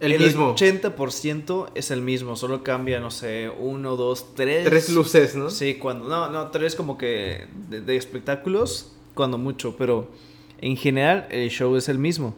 El 0.00 0.18
mismo. 0.18 0.56
80% 0.56 1.68
es 1.76 1.92
el 1.92 2.00
mismo. 2.02 2.34
Solo 2.34 2.64
cambia, 2.64 2.98
no 2.98 3.12
sé, 3.12 3.48
uno, 3.60 3.94
dos, 3.94 4.34
tres. 4.34 4.64
Tres 4.64 4.88
luces, 4.90 5.36
¿no? 5.36 5.50
Sí, 5.50 5.74
cuando. 5.74 6.08
No, 6.08 6.30
no, 6.30 6.48
tres 6.50 6.74
como 6.74 6.98
que 6.98 7.46
de, 7.70 7.80
de 7.80 7.96
espectáculos, 7.96 8.92
cuando 9.14 9.38
mucho. 9.38 9.76
Pero 9.76 10.08
en 10.60 10.76
general, 10.76 11.28
el 11.30 11.48
show 11.50 11.76
es 11.76 11.88
el 11.88 11.98
mismo. 12.00 12.34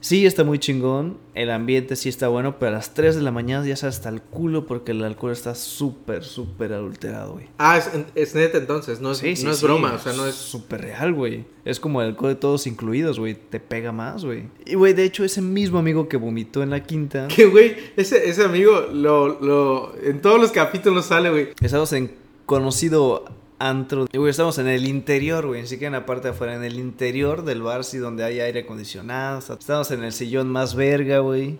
Sí, 0.00 0.26
está 0.26 0.44
muy 0.44 0.58
chingón. 0.58 1.18
El 1.34 1.50
ambiente 1.50 1.96
sí 1.96 2.08
está 2.08 2.28
bueno. 2.28 2.58
Pero 2.58 2.70
a 2.70 2.74
las 2.74 2.94
3 2.94 3.16
de 3.16 3.22
la 3.22 3.32
mañana 3.32 3.66
ya 3.66 3.74
está 3.74 3.88
hasta 3.88 4.08
el 4.08 4.22
culo 4.22 4.66
porque 4.66 4.92
el 4.92 5.02
alcohol 5.02 5.32
está 5.32 5.54
súper, 5.54 6.24
súper 6.24 6.72
adulterado, 6.72 7.32
güey. 7.34 7.46
Ah, 7.58 7.78
es, 7.78 7.90
es 8.14 8.34
neta 8.34 8.58
entonces, 8.58 9.00
no 9.00 9.12
es, 9.12 9.18
Sí, 9.18 9.36
sí, 9.36 9.44
no 9.44 9.50
es 9.50 9.58
sí, 9.58 9.66
broma, 9.66 9.94
o 9.94 9.98
sea, 9.98 10.12
no 10.12 10.26
es... 10.26 10.34
Súper 10.34 10.82
real, 10.82 11.12
güey. 11.12 11.44
Es 11.64 11.80
como 11.80 12.00
el 12.00 12.08
alcohol 12.08 12.30
de 12.30 12.36
todos 12.36 12.66
incluidos, 12.66 13.18
güey. 13.18 13.34
Te 13.34 13.60
pega 13.60 13.92
más, 13.92 14.24
güey. 14.24 14.44
Y, 14.64 14.74
güey, 14.74 14.94
de 14.94 15.04
hecho, 15.04 15.24
ese 15.24 15.42
mismo 15.42 15.78
amigo 15.78 16.08
que 16.08 16.16
vomitó 16.16 16.62
en 16.62 16.70
la 16.70 16.82
quinta. 16.82 17.28
Que, 17.38 17.46
güey, 17.46 17.76
ese, 17.96 18.28
ese 18.28 18.44
amigo, 18.44 18.80
lo, 18.92 19.40
lo, 19.40 19.94
en 20.02 20.20
todos 20.20 20.40
los 20.40 20.50
capítulos 20.50 21.06
sale, 21.06 21.30
güey. 21.30 21.48
Estamos 21.60 21.92
en 21.92 22.10
conocido 22.46 23.24
antro. 23.58 24.06
Y, 24.12 24.18
güey, 24.18 24.30
estamos 24.30 24.58
en 24.58 24.68
el 24.68 24.86
interior, 24.86 25.46
güey. 25.46 25.62
Ni 25.62 25.68
siquiera 25.68 25.88
en 25.88 26.00
la 26.00 26.06
parte 26.06 26.28
de 26.28 26.34
afuera. 26.34 26.54
En 26.54 26.64
el 26.64 26.78
interior 26.78 27.44
del 27.44 27.62
bar, 27.62 27.84
sí, 27.84 27.98
donde 27.98 28.24
hay 28.24 28.40
aire 28.40 28.60
acondicionado. 28.60 29.38
Estamos 29.38 29.90
en 29.90 30.04
el 30.04 30.12
sillón 30.12 30.48
más 30.48 30.74
verga, 30.74 31.18
güey. 31.18 31.58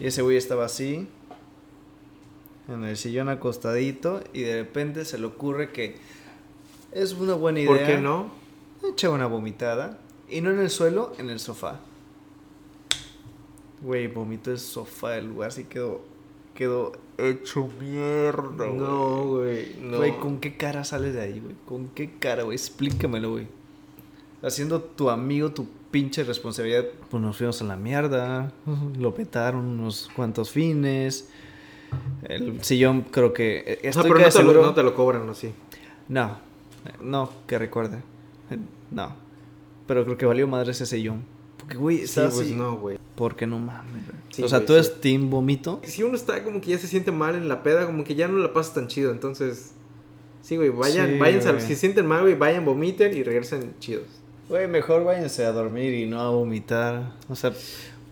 Y 0.00 0.06
ese 0.06 0.22
güey 0.22 0.36
estaba 0.36 0.64
así. 0.64 1.06
En 2.68 2.84
el 2.84 2.96
sillón 2.96 3.28
acostadito. 3.28 4.22
Y 4.32 4.42
de 4.42 4.62
repente 4.62 5.04
se 5.04 5.18
le 5.18 5.26
ocurre 5.26 5.70
que 5.72 5.96
es 6.92 7.12
una 7.12 7.34
buena 7.34 7.60
idea. 7.60 7.68
¿Por 7.68 7.84
qué 7.84 7.98
no? 7.98 8.30
Echa 8.88 9.10
una 9.10 9.26
vomitada. 9.26 9.98
Y 10.28 10.40
no 10.40 10.50
en 10.50 10.60
el 10.60 10.70
suelo, 10.70 11.12
en 11.18 11.30
el 11.30 11.38
sofá. 11.38 11.80
Güey, 13.82 14.08
vomitó 14.08 14.50
el 14.50 14.58
sofá 14.58 15.10
del 15.10 15.26
lugar. 15.26 15.48
Así 15.48 15.64
quedó. 15.64 16.15
Quedó 16.56 16.92
hecho 17.18 17.68
mierda, 17.80 18.66
güey. 18.66 18.76
No, 18.78 19.24
güey, 19.26 19.76
no. 19.80 19.98
Güey, 19.98 20.18
¿con 20.18 20.38
qué 20.40 20.56
cara 20.56 20.84
sales 20.84 21.14
de 21.14 21.20
ahí, 21.20 21.40
güey? 21.40 21.54
¿Con 21.66 21.88
qué 21.88 22.18
cara, 22.18 22.42
güey? 22.44 22.56
Explícamelo, 22.56 23.32
güey. 23.32 23.46
Haciendo 24.42 24.80
tu 24.80 25.10
amigo 25.10 25.50
tu 25.52 25.66
pinche 25.90 26.24
responsabilidad. 26.24 26.84
Pues 27.10 27.22
nos 27.22 27.36
fuimos 27.36 27.60
a 27.60 27.64
la 27.64 27.76
mierda. 27.76 28.52
Lo 28.98 29.14
petaron 29.14 29.64
unos 29.66 30.10
cuantos 30.16 30.50
fines. 30.50 31.28
El 32.22 32.62
sillón 32.64 33.02
creo 33.02 33.32
que... 33.32 33.62
eh, 33.66 33.78
O 33.88 33.92
sea, 33.92 34.02
Estoy 34.02 34.10
pero 34.12 34.18
no 34.24 34.30
te, 34.32 34.42
lo, 34.42 34.62
no 34.62 34.74
te 34.74 34.82
lo 34.82 34.94
cobran, 34.94 35.28
¿o 35.28 35.34
sí? 35.34 35.52
No, 36.08 36.38
no, 37.00 37.30
que 37.46 37.58
recuerde. 37.58 38.02
No. 38.90 39.14
Pero 39.86 40.04
creo 40.04 40.16
que 40.16 40.26
valió 40.26 40.46
madre 40.48 40.72
ese 40.72 40.86
sillón. 40.86 41.22
Porque, 41.66 41.76
güey, 41.78 42.06
Sí, 42.06 42.20
pues 42.20 42.38
así. 42.40 42.54
no, 42.54 42.76
güey. 42.76 42.98
Porque 43.16 43.46
no 43.46 43.58
mames, 43.58 44.06
güey. 44.06 44.18
Sí, 44.30 44.42
o 44.42 44.48
sea, 44.48 44.58
güey, 44.58 44.66
tú 44.66 44.72
sí. 44.74 44.78
eres 44.78 45.00
team 45.00 45.30
vomito. 45.30 45.80
Si 45.84 46.02
uno 46.02 46.14
está 46.16 46.42
como 46.44 46.60
que 46.60 46.70
ya 46.70 46.78
se 46.78 46.86
siente 46.86 47.10
mal 47.12 47.34
en 47.34 47.48
la 47.48 47.62
peda, 47.62 47.86
como 47.86 48.04
que 48.04 48.14
ya 48.14 48.28
no 48.28 48.38
la 48.38 48.52
pasa 48.52 48.74
tan 48.74 48.88
chido, 48.88 49.10
entonces... 49.10 49.72
Sí, 50.42 50.56
güey, 50.56 50.68
vayan, 50.70 51.14
Sí, 51.14 51.18
vayan, 51.18 51.40
güey. 51.42 51.60
si 51.60 51.68
se 51.68 51.76
sienten 51.76 52.06
mal, 52.06 52.22
güey, 52.22 52.36
vayan, 52.36 52.64
vomiten 52.64 53.16
y 53.16 53.22
regresen 53.24 53.74
chidos. 53.80 54.04
Güey, 54.48 54.68
mejor 54.68 55.02
váyanse 55.02 55.44
a 55.44 55.50
dormir 55.50 55.92
y 55.94 56.06
no 56.06 56.20
a 56.20 56.30
vomitar. 56.30 57.14
O 57.28 57.34
sea, 57.34 57.52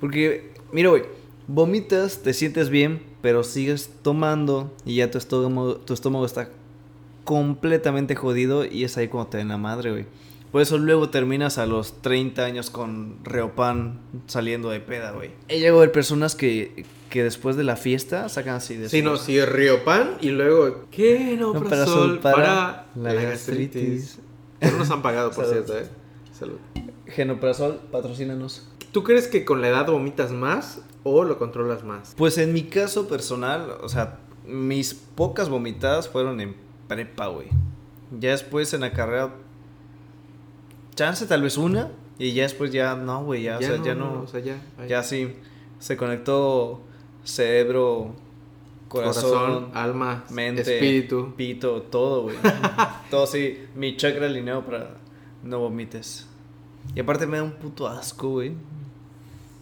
porque, 0.01 0.51
mira, 0.73 0.89
güey, 0.91 1.05
vomitas, 1.47 2.23
te 2.23 2.33
sientes 2.33 2.71
bien, 2.71 3.01
pero 3.23 3.45
sigues 3.45 3.89
tomando 4.03 4.73
y 4.85 4.97
ya 4.97 5.11
tu 5.13 5.19
estómago, 5.19 5.77
tu 5.77 5.95
estómago 5.95 6.27
está 6.27 6.49
completamente 7.23 8.15
jodido 8.15 8.65
y 8.65 8.85
es 8.85 8.97
ahí 8.97 9.09
cuando 9.09 9.31
te 9.31 9.39
den 9.39 9.49
la 9.49 9.57
madre, 9.59 9.91
güey. 9.93 10.07
Por 10.55 10.63
eso 10.63 10.79
luego 10.79 11.11
terminas 11.11 11.59
a 11.59 11.67
los 11.67 12.01
30 12.01 12.45
años 12.45 12.71
con 12.71 13.17
Reopan 13.25 13.99
saliendo 14.29 14.71
de 14.71 14.79
peda, 14.79 15.11
güey. 15.11 15.33
He 15.49 15.59
llegado 15.59 15.79
a 15.79 15.81
ver 15.81 15.91
personas 15.91 16.37
que, 16.37 16.87
que 17.11 17.25
después 17.25 17.57
de 17.57 17.65
la 17.65 17.75
fiesta 17.75 18.29
sacan 18.29 18.55
así 18.55 18.77
de 18.77 18.89
Sí, 18.89 19.03
no, 19.03 19.17
sí, 19.17 19.45
Riopan 19.45 20.13
y 20.21 20.29
luego, 20.31 20.85
¿qué? 20.93 21.37
No, 21.37 21.55
No, 21.55 21.65
para, 21.65 21.85
sol, 21.85 21.95
sol, 21.95 22.19
para 22.21 22.37
para, 22.37 22.87
la 22.95 23.15
la 23.15 23.23
gastritis. 23.23 24.21
gastritis. 24.61 24.73
No 24.73 24.79
nos 24.79 24.91
han 24.93 25.03
pagado, 25.03 25.33
por 25.33 25.45
Salud. 25.45 25.65
cierto, 25.65 25.77
¿eh? 25.77 25.89
Salud. 26.33 26.59
Genoprazol, 27.09 27.81
patrocínanos. 27.91 28.69
¿Tú 28.93 29.03
crees 29.03 29.27
que 29.27 29.45
con 29.45 29.61
la 29.61 29.71
edad 29.71 29.89
vomitas 29.89 30.31
más 30.31 30.83
o 31.03 31.25
lo 31.25 31.37
controlas 31.37 31.83
más? 31.83 32.15
Pues 32.17 32.39
en 32.39 32.53
mi 32.53 32.63
caso 32.63 33.09
personal, 33.09 33.73
o 33.83 33.89
sea, 33.89 34.21
mis 34.47 34.95
pocas 34.95 35.49
vomitadas 35.49 36.09
fueron 36.09 36.41
en 36.41 36.55
prepa, 36.87 37.27
güey. 37.27 37.49
Ya 38.21 38.31
después 38.31 38.73
en 38.73 38.83
la 38.83 38.93
carrera, 38.93 39.35
chance 40.95 41.27
tal 41.27 41.43
vez 41.43 41.57
una, 41.57 41.91
y 42.19 42.33
ya 42.33 42.45
después 42.45 42.73
ya 42.73 42.95
no, 42.95 43.25
güey, 43.25 43.43
ya, 43.43 43.59
o 43.59 43.61
sea, 43.61 43.83
ya 43.83 43.95
no, 43.95 44.23
o 44.23 44.27
sea, 44.27 44.41
ya. 44.41 44.57
ay. 44.79 44.89
ya 44.89 45.03
sí, 45.03 45.35
se 45.79 45.97
conectó 45.97 46.81
cerebro, 47.25 48.15
corazón, 48.89 49.71
alma, 49.75 50.25
mente, 50.31 50.63
espíritu. 50.63 51.35
pito, 51.37 51.83
todo, 51.83 52.23
güey. 52.23 52.37
todo 53.11 53.27
sí, 53.27 53.67
mi 53.75 53.97
chakra 53.97 54.27
alineado 54.27 54.65
para 54.65 54.97
no 55.43 55.59
vomites. 55.59 56.27
Y 56.95 57.01
aparte 57.01 57.27
me 57.27 57.39
da 57.39 57.43
un 57.43 57.53
puto 57.53 57.89
asco, 57.89 58.29
güey. 58.31 58.53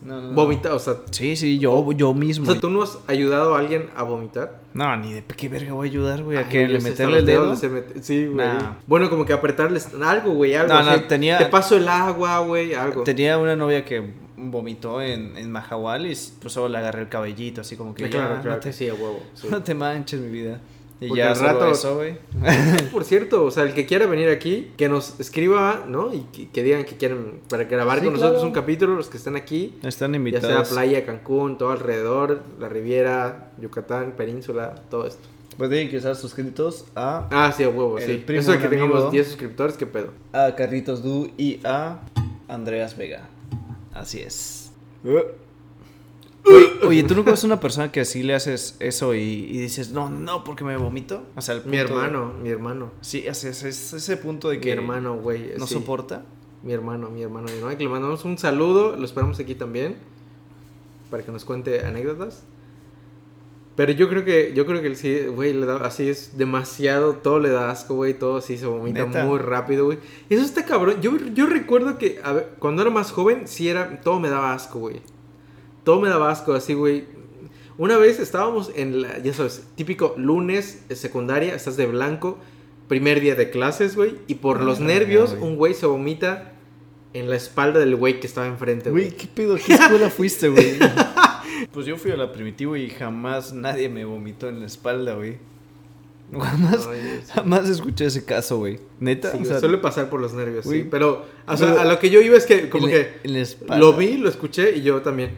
No, 0.04 0.21
no. 0.21 0.32
Vomita, 0.32 0.75
o 0.75 0.78
sea, 0.78 0.97
Sí, 1.11 1.37
sí, 1.37 1.59
yo, 1.59 1.92
yo 1.92 2.12
mismo. 2.12 2.49
o 2.49 2.50
sea, 2.52 2.61
¿tú 2.61 2.71
no 2.71 2.82
has 2.82 2.99
ayudado 3.06 3.54
a 3.54 3.61
alguien 3.61 3.88
a 3.97 4.02
vomitar? 4.02 4.61
No, 4.75 4.97
ni 4.97 5.12
de 5.12 5.25
qué 5.25 5.49
verga 5.49 5.73
voy 5.75 5.88
a 5.88 5.90
ayudar, 5.90 6.23
güey. 6.25 6.38
¿A 6.38 6.49
que 6.49 6.66
le 6.66 6.80
meterle 6.80 7.18
el 7.18 7.26
dedo? 7.26 7.54
se 7.54 7.68
mete- 7.68 8.02
Sí, 8.02 8.26
güey. 8.26 8.37
Nah. 8.47 8.76
Bueno, 8.87 9.09
como 9.11 9.25
que 9.25 9.32
apretarles 9.32 9.90
algo, 10.02 10.32
güey, 10.35 10.54
algo. 10.54 10.73
No, 10.75 10.82
no, 10.82 10.90
así. 10.90 11.04
tenía- 11.09 11.38
Te 11.38 11.47
paso 11.47 11.76
el 11.76 11.87
agua, 11.88 12.40
güey, 12.40 12.75
algo. 12.75 13.04
Tenía 13.04 13.38
una 13.38 13.54
novia 13.54 13.85
que 13.85 14.12
vomitó 14.37 15.00
en, 15.00 15.37
en 15.37 15.52
Mahahual 15.52 16.06
y 16.06 16.18
pues 16.40 16.52
solo 16.52 16.68
le 16.68 16.78
agarré 16.78 17.02
el 17.02 17.09
cabellito, 17.09 17.61
así 17.61 17.76
como 17.76 17.94
que 17.94 18.04
Ah, 18.04 18.09
ya, 18.09 18.11
claro, 18.18 18.37
no, 18.37 18.42
claro, 18.42 18.61
te, 18.61 18.73
sí, 18.73 18.88
a 18.88 18.94
huevo. 18.94 19.21
sí. 19.35 19.47
no 19.50 19.62
te 19.62 19.75
manches 19.75 20.18
mi 20.21 20.30
vida. 20.30 20.61
Y 21.02 21.09
Porque 21.09 21.18
ya 21.23 21.32
al 21.32 21.38
rato- 21.40 21.71
eso, 21.71 21.97
güey. 21.97 22.16
Por 22.92 23.04
cierto, 23.04 23.44
o 23.44 23.50
sea, 23.50 23.64
el 23.64 23.75
que 23.75 23.87
quiera 23.87 24.06
venir 24.06 24.28
aquí, 24.28 24.71
que 24.76 24.88
nos 24.88 25.18
escriba, 25.18 25.85
¿no? 25.88 26.14
Y 26.14 26.21
que, 26.32 26.49
que 26.50 26.62
digan 26.62 26.85
que 26.85 26.97
quieren 26.97 27.40
para 27.49 27.64
grabar 27.64 27.99
Sí, 27.99 28.04
con 28.04 28.14
nosotros 28.14 28.42
un 28.44 28.52
capítulo, 28.52 28.94
los 28.94 29.09
que 29.09 29.16
están 29.16 29.35
aquí. 29.37 29.75
Están 29.82 30.12
Ya 30.12 30.16
invitados. 30.16 30.68
sea 30.68 30.76
playa, 30.76 31.04
Cancún, 31.04 31.59
todo 31.59 31.71
alrededor, 31.73 32.42
la 32.61 32.68
Riviera, 32.68 33.50
Yucatán, 33.61 34.12
Península, 34.16 34.75
todo 34.90 35.06
esto. 35.06 35.28
Pues 35.59 35.68
tienen 35.71 35.90
que 35.90 35.99
estar 35.99 36.16
suscritos 36.16 36.87
a, 36.94 37.28
Ah, 37.30 37.52
sí, 37.54 37.62
a 37.64 37.68
huevo, 37.68 37.99
sí. 37.99 38.25
Eso 38.28 38.52
de 38.52 38.59
que 38.59 38.66
amigo. 38.66 38.85
tengamos 38.87 39.11
10 39.12 39.26
suscriptores, 39.26 39.76
¿qué 39.76 39.87
pedo? 39.87 40.12
a 40.32 40.54
Carlitos 40.54 41.02
Du 41.02 41.30
y 41.37 41.61
a 41.64 42.00
Andreas 42.49 42.97
Vega. 42.97 43.28
Así 43.92 44.21
es. 44.21 44.73
Oye, 46.87 47.05
¿tú 47.05 47.15
no 47.15 47.25
conoces 47.25 47.45
una 47.45 47.61
persona 47.61 47.93
que 47.93 48.01
así 48.01 48.23
le 48.23 48.35
haces 48.35 48.77
eso 48.81 49.15
y, 49.15 49.21
y 49.21 49.59
dices, 49.59 49.91
no, 49.93 50.11
no, 50.11 50.43
porque 50.45 50.65
me 50.65 50.77
vomito? 50.77 51.23
O 51.37 51.41
sea, 51.41 51.55
el 51.55 51.65
Mi 51.65 51.77
hermano, 51.77 52.33
mi 52.43 52.49
hermano. 52.51 52.91
Sí, 53.01 53.25
es, 53.27 53.45
es- 53.45 53.63
es 53.63 53.93
ese 53.93 54.17
punto 54.17 54.49
de 54.51 54.57
Mi 54.57 54.61
que 54.63 54.73
hermano, 54.73 55.17
güey. 55.17 55.53
no 55.57 55.67
sí. 55.67 55.75
soporta. 55.75 56.25
Mi 56.63 56.73
hermano, 56.73 57.11
mi 57.11 57.23
hermano, 57.23 57.47
mi 57.47 57.53
hermano. 57.59 57.77
Que 57.77 57.85
le 57.85 57.89
mandamos 57.91 58.25
un 58.25 58.37
saludo, 58.39 58.97
lo 58.97 59.05
esperamos 59.05 59.39
aquí 59.39 59.55
también. 59.55 59.97
Para 61.11 61.23
que 61.23 61.31
nos 61.31 61.45
cuente 61.45 61.81
anécdotas. 61.87 62.43
Pero 63.77 63.93
yo 63.93 64.09
creo 64.09 64.25
que, 64.25 64.53
yo 64.55 64.67
creo 64.67 64.83
que 64.83 64.95
sí, 64.97 65.21
güey, 65.35 65.55
le 65.55 65.65
da- 65.65 65.77
así 65.77 66.09
es 66.09 66.37
demasiado, 66.37 67.15
todo 67.15 67.39
le 67.39 67.49
da 67.49 67.71
asco, 67.71 67.95
güey, 67.95 68.13
todo 68.19 68.37
así 68.39 68.59
se 68.59 68.67
vomita 68.67 69.07
¿Neta? 69.07 69.25
muy 69.25 69.39
rápido, 69.39 69.87
güey. 69.87 69.99
Eso 70.29 70.43
está 70.45 70.65
cabrón. 70.67 71.01
Yo, 71.01 71.17
yo 71.33 71.47
recuerdo 71.47 71.97
que 71.97 72.21
a 72.23 72.33
ver, 72.33 72.51
cuando 72.59 72.83
era 72.83 72.91
más 72.91 73.13
joven, 73.13 73.47
sí 73.49 73.69
era, 73.69 74.01
todo 74.03 74.21
me 74.21 74.29
daba 74.29 74.53
asco, 74.53 74.79
güey. 74.81 75.01
Todo 75.85 76.01
me 76.01 76.09
daba 76.09 76.31
asco, 76.31 76.53
así, 76.55 76.75
güey. 76.75 77.05
Una 77.79 77.97
vez 77.97 78.21
estábamos 78.21 78.71
en 78.77 79.03
la, 79.03 79.19
ya 79.23 79.33
sabes, 79.33 79.67
típico 79.75 80.15
lunes, 80.17 80.85
eh, 80.89 80.95
secundaria, 80.95 81.55
estás 81.55 81.77
de 81.77 81.87
blanco, 81.87 82.39
primer 82.89 83.21
día 83.21 83.35
de 83.35 83.51
clases, 83.51 83.97
güey, 83.97 84.17
y 84.29 84.35
por 84.37 84.61
los 84.62 84.79
Ah, 84.81 84.85
nervios, 84.85 85.35
güey. 85.37 85.43
un 85.51 85.57
güey 85.57 85.75
se 85.75 85.87
vomita 85.87 86.53
en 87.15 87.29
la 87.31 87.37
espalda 87.37 87.81
del 87.81 87.97
güey 87.97 88.21
que 88.21 88.27
estaba 88.27 88.47
enfrente, 88.47 88.91
Güey, 88.91 89.07
güey. 89.07 89.17
¿qué 89.17 89.27
pedo? 89.27 89.57
¿Qué 89.57 89.75
escuela 89.75 90.11
fuiste, 90.17 90.49
güey? 90.51 90.79
pues 91.73 91.87
yo 91.87 91.97
fui 91.97 92.11
a 92.11 92.17
la 92.17 92.31
primitivo 92.33 92.77
y 92.77 92.89
jamás 92.91 93.53
nadie 93.53 93.89
me 93.89 94.05
vomitó 94.05 94.49
en 94.49 94.61
la 94.61 94.67
espalda, 94.67 95.15
güey. 95.15 95.39
Jamás, 96.33 96.89
jamás 97.35 97.69
escuché 97.69 98.07
ese 98.07 98.25
caso, 98.25 98.57
güey. 98.59 98.79
Neta, 99.01 99.33
Sí, 99.33 99.39
o 99.43 99.45
sea, 99.45 99.61
suele 99.61 99.77
pasar 99.79 100.09
por 100.09 100.21
los 100.21 100.33
nervios, 100.33 100.65
güey. 100.65 100.83
sí. 100.83 100.89
Pero, 100.91 101.27
o 101.47 101.57
sea, 101.57 101.69
Pero- 101.69 101.81
a 101.81 101.85
lo 101.85 101.99
que 101.99 102.09
yo 102.09 102.23
iba 102.23 102.37
es 102.39 102.47
que, 102.47 102.71
como 102.71 102.89
en, 102.89 102.95
la- 102.95 102.99
que 103.03 103.15
en 103.25 103.33
la 103.35 103.39
espalda. 103.41 103.79
lo 103.79 103.93
vi, 103.95 104.17
lo 104.17 104.29
escuché 104.31 104.75
y 104.77 104.83
yo 104.83 105.03
también. 105.03 105.31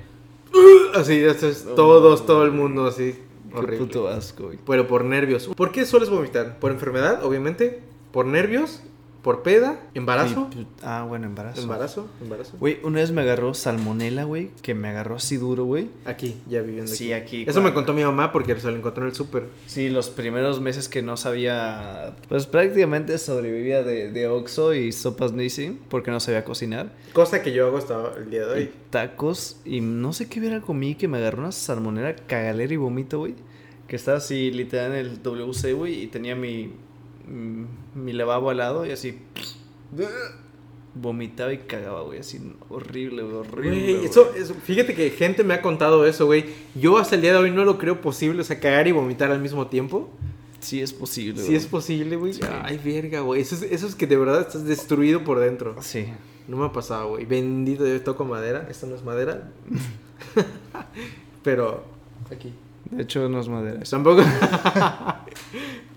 Así, 0.94 1.18
eso 1.18 1.48
es, 1.48 1.64
No, 1.64 1.72
todos, 1.74 2.20
no, 2.20 2.26
todo 2.26 2.44
el 2.44 2.52
mundo 2.52 2.86
así. 2.86 3.14
Qué 3.50 3.58
Horrible. 3.58 3.78
puto 3.78 4.08
asco, 4.08 4.44
güey. 4.44 4.58
Pero 4.66 4.86
por 4.86 5.04
nervios. 5.04 5.48
¿Por 5.56 5.70
qué 5.72 5.84
sueles 5.86 6.10
vomitar? 6.10 6.58
¿Por 6.58 6.70
enfermedad, 6.72 7.24
obviamente? 7.24 7.80
¿Por 8.12 8.26
nervios? 8.26 8.80
¿Por 9.24 9.42
peda? 9.42 9.80
¿Embarazo? 9.94 10.48
Sí, 10.52 10.58
pu- 10.60 10.66
ah, 10.82 11.04
bueno, 11.08 11.26
embarazo. 11.26 11.62
¿Embarazo? 11.62 12.08
¿Embarazo? 12.22 12.56
Güey, 12.60 12.78
una 12.84 13.00
vez 13.00 13.10
me 13.10 13.22
agarró 13.22 13.54
salmonela, 13.54 14.24
güey, 14.24 14.50
que 14.62 14.74
me 14.74 14.88
agarró 14.88 15.16
así 15.16 15.38
duro, 15.38 15.64
güey. 15.64 15.88
Aquí, 16.04 16.36
ya 16.46 16.60
viviendo 16.60 16.92
Sí, 16.92 17.12
aquí, 17.14 17.42
Eso 17.42 17.52
cuando- 17.54 17.70
me 17.70 17.74
contó 17.74 17.94
mi 17.94 18.04
mamá 18.04 18.30
porque 18.32 18.54
se 18.60 18.70
lo 18.70 18.76
encontró 18.76 19.02
en 19.04 19.08
el 19.08 19.14
súper. 19.16 19.48
Sí, 19.66 19.88
los 19.88 20.10
primeros 20.10 20.60
meses 20.60 20.88
que 20.90 21.00
no 21.00 21.16
sabía, 21.16 22.14
pues 22.28 22.46
prácticamente 22.46 23.16
sobrevivía 23.18 23.82
de, 23.82 24.12
de 24.12 24.28
Oxxo 24.28 24.74
y 24.74 24.92
sopas 24.92 25.32
Nissin 25.32 25.80
porque 25.88 26.10
no 26.10 26.20
sabía 26.20 26.44
cocinar. 26.44 26.92
Cosa 27.14 27.42
que 27.42 27.52
yo 27.52 27.66
hago 27.66 27.78
hasta 27.78 28.12
el 28.18 28.30
día 28.30 28.46
de 28.46 28.52
hoy. 28.52 28.62
Y 28.64 28.72
tacos 28.90 29.56
y 29.64 29.80
no 29.80 30.12
sé 30.12 30.28
qué 30.28 30.38
hubiera 30.40 30.60
comí 30.60 30.96
que 30.96 31.08
me 31.08 31.16
agarró 31.18 31.40
una 31.40 31.52
salmonera 31.52 32.14
cagalera 32.14 32.74
y 32.74 32.76
vomito, 32.76 33.20
güey. 33.20 33.34
Que 33.88 33.96
estaba 33.96 34.16
así 34.18 34.50
literal 34.50 34.92
en 34.92 34.98
el 34.98 35.22
WC, 35.22 35.72
güey, 35.74 36.02
y 36.02 36.06
tenía 36.06 36.34
mi, 36.34 36.72
mi 37.26 38.12
lavabo 38.12 38.50
al 38.50 38.56
lado 38.58 38.86
y 38.86 38.90
así 38.92 39.18
vomitaba 40.94 41.52
y 41.52 41.58
cagaba, 41.58 42.02
güey, 42.02 42.20
así 42.20 42.40
horrible, 42.68 43.22
güey, 43.22 43.34
horrible. 43.36 43.70
Güey, 43.80 43.94
güey. 43.96 44.04
eso, 44.06 44.32
eso- 44.36 44.54
fíjate 44.54 44.94
que 44.94 45.10
gente 45.10 45.42
me 45.42 45.54
ha 45.54 45.62
contado 45.62 46.06
eso, 46.06 46.26
güey. 46.26 46.44
Yo 46.74 46.98
hasta 46.98 47.16
el 47.16 47.22
día 47.22 47.32
de 47.32 47.38
hoy 47.38 47.50
no 47.50 47.64
lo 47.64 47.78
creo 47.78 48.00
posible, 48.00 48.42
o 48.42 48.44
sea, 48.44 48.60
cagar 48.60 48.86
y 48.86 48.92
vomitar 48.92 49.30
al 49.32 49.40
mismo 49.40 49.66
tiempo. 49.66 50.10
Sí 50.60 50.80
es 50.80 50.92
posible, 50.92 51.40
Sí 51.40 51.46
güey. 51.46 51.56
es 51.56 51.66
posible, 51.66 52.16
güey. 52.16 52.32
Sí. 52.34 52.40
Ay, 52.62 52.80
verga, 52.82 53.20
güey. 53.20 53.40
Eso 53.42 53.54
es, 53.56 53.62
eso 53.62 53.86
es 53.86 53.94
que 53.94 54.06
de 54.06 54.16
verdad 54.16 54.40
estás 54.42 54.64
destruido 54.64 55.22
por 55.24 55.38
dentro. 55.40 55.76
Sí. 55.82 56.06
No 56.48 56.56
me 56.56 56.64
ha 56.66 56.72
pasado, 56.72 57.08
güey. 57.08 57.24
Bendito, 57.26 57.86
yo 57.86 58.00
toco 58.02 58.24
madera. 58.24 58.66
Esto 58.70 58.86
no 58.86 58.94
es 58.94 59.02
madera. 59.04 59.50
Pero, 61.42 61.84
aquí. 62.34 62.52
De 62.90 63.02
hecho, 63.02 63.28
no 63.28 63.40
es 63.40 63.48
madera. 63.48 63.80
Tampoco. 63.88 64.22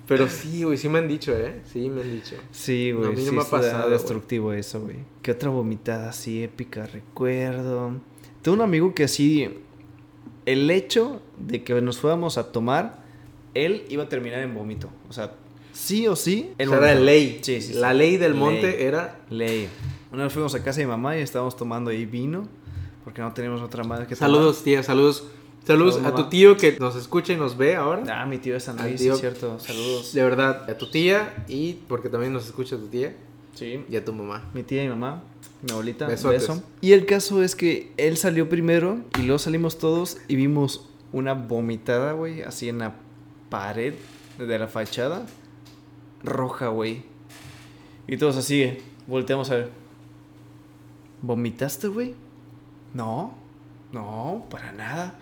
Pero 0.07 0.29
sí, 0.29 0.63
güey, 0.63 0.77
sí 0.77 0.87
me 0.87 0.99
han 0.99 1.07
dicho, 1.07 1.35
¿eh? 1.35 1.61
Sí 1.71 1.89
me 1.89 2.01
han 2.01 2.11
dicho. 2.11 2.35
Sí, 2.51 2.91
No, 2.93 2.99
güey, 2.99 3.09
a 3.09 3.11
mí 3.11 3.23
no 3.23 3.29
sí 3.29 3.35
me 3.35 3.41
ha 3.41 3.45
pasado, 3.45 3.89
destructivo 3.89 4.53
eso, 4.53 4.81
güey. 4.81 4.97
¿Qué 5.21 5.31
otra 5.31 5.49
vomitada 5.49 6.09
así 6.09 6.43
épica 6.43 6.85
recuerdo? 6.85 7.91
Tengo 8.41 8.55
un 8.55 8.61
amigo 8.61 8.93
que 8.93 9.03
así, 9.03 9.49
el 10.45 10.71
hecho 10.71 11.21
de 11.37 11.63
que 11.63 11.81
nos 11.81 11.99
fuéramos 11.99 12.37
a 12.37 12.51
tomar, 12.51 13.03
él 13.53 13.83
iba 13.89 14.03
a 14.03 14.09
terminar 14.09 14.39
en 14.39 14.55
vómito. 14.55 14.89
O 15.09 15.13
sea, 15.13 15.33
sí 15.73 16.07
o 16.07 16.15
sí. 16.15 16.51
O 16.53 16.61
él 16.61 16.69
sea, 16.69 16.77
era 16.77 16.95
ley. 16.95 17.39
Sí, 17.41 17.61
sí. 17.61 17.73
La 17.73 17.93
ley 17.93 18.15
del 18.15 18.33
monte 18.33 18.85
era... 18.85 19.19
Ley. 19.29 19.67
Una 20.11 20.23
vez 20.23 20.31
fuimos 20.31 20.55
a 20.55 20.63
casa 20.63 20.79
de 20.79 20.85
mi 20.85 20.91
mamá 20.91 21.17
y 21.17 21.21
estábamos 21.21 21.57
tomando 21.57 21.91
ahí 21.91 22.05
vino, 22.05 22.47
porque 23.03 23.21
no 23.21 23.33
teníamos 23.33 23.61
otra 23.61 23.83
madre 23.83 24.07
que 24.07 24.15
tomar. 24.15 24.31
Saludos, 24.31 24.63
tía, 24.63 24.81
saludos. 24.83 25.27
Saludos 25.67 25.99
a 26.05 26.15
tu 26.15 26.29
tío 26.29 26.55
que 26.55 26.77
nos 26.79 26.95
escucha 26.95 27.33
y 27.33 27.35
nos 27.35 27.57
ve 27.57 27.75
ahora. 27.75 28.21
Ah, 28.21 28.25
mi 28.25 28.37
tío 28.37 28.55
es 28.55 28.63
San 28.63 28.77
Luis, 28.77 29.01
tío. 29.01 29.15
sí, 29.15 29.19
cierto. 29.19 29.59
Saludos. 29.59 30.13
De 30.13 30.23
verdad, 30.23 30.69
a 30.69 30.77
tu 30.77 30.89
tía 30.89 31.43
y 31.49 31.73
porque 31.89 32.07
también 32.07 32.31
nos 32.31 32.45
escucha 32.45 32.77
tu 32.77 32.87
tía 32.87 33.15
Sí. 33.53 33.83
y 33.89 33.95
a 33.97 34.05
tu 34.05 34.13
mamá. 34.13 34.49
Mi 34.53 34.63
tía 34.63 34.83
y 34.85 34.87
mamá, 34.87 35.23
mi 35.61 35.71
abuelita, 35.71 36.07
Besotes. 36.07 36.47
beso. 36.47 36.63
Y 36.79 36.93
el 36.93 37.05
caso 37.05 37.43
es 37.43 37.55
que 37.57 37.91
él 37.97 38.15
salió 38.15 38.47
primero 38.47 38.99
y 39.19 39.23
luego 39.23 39.39
salimos 39.39 39.77
todos 39.77 40.19
y 40.29 40.35
vimos 40.37 40.87
una 41.11 41.33
vomitada, 41.33 42.13
güey, 42.13 42.43
así 42.43 42.69
en 42.69 42.77
la 42.77 42.95
pared 43.49 43.93
de 44.37 44.59
la 44.59 44.67
fachada, 44.67 45.25
roja, 46.23 46.67
güey. 46.69 47.03
Y 48.07 48.15
todos 48.15 48.37
así, 48.37 48.77
volteamos 49.05 49.49
a 49.51 49.55
ver. 49.55 49.69
¿Vomitaste, 51.21 51.87
güey? 51.87 52.13
No, 52.93 53.35
no, 53.91 54.45
para 54.49 54.71
nada. 54.71 55.19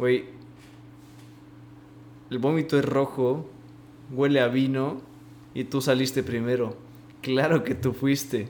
Güey, 0.00 0.24
el 2.30 2.38
vómito 2.38 2.78
es 2.78 2.86
rojo, 2.86 3.46
huele 4.10 4.40
a 4.40 4.48
vino 4.48 5.02
y 5.52 5.64
tú 5.64 5.82
saliste 5.82 6.22
primero. 6.22 6.74
Claro 7.20 7.64
que 7.64 7.74
tú 7.74 7.92
fuiste. 7.92 8.48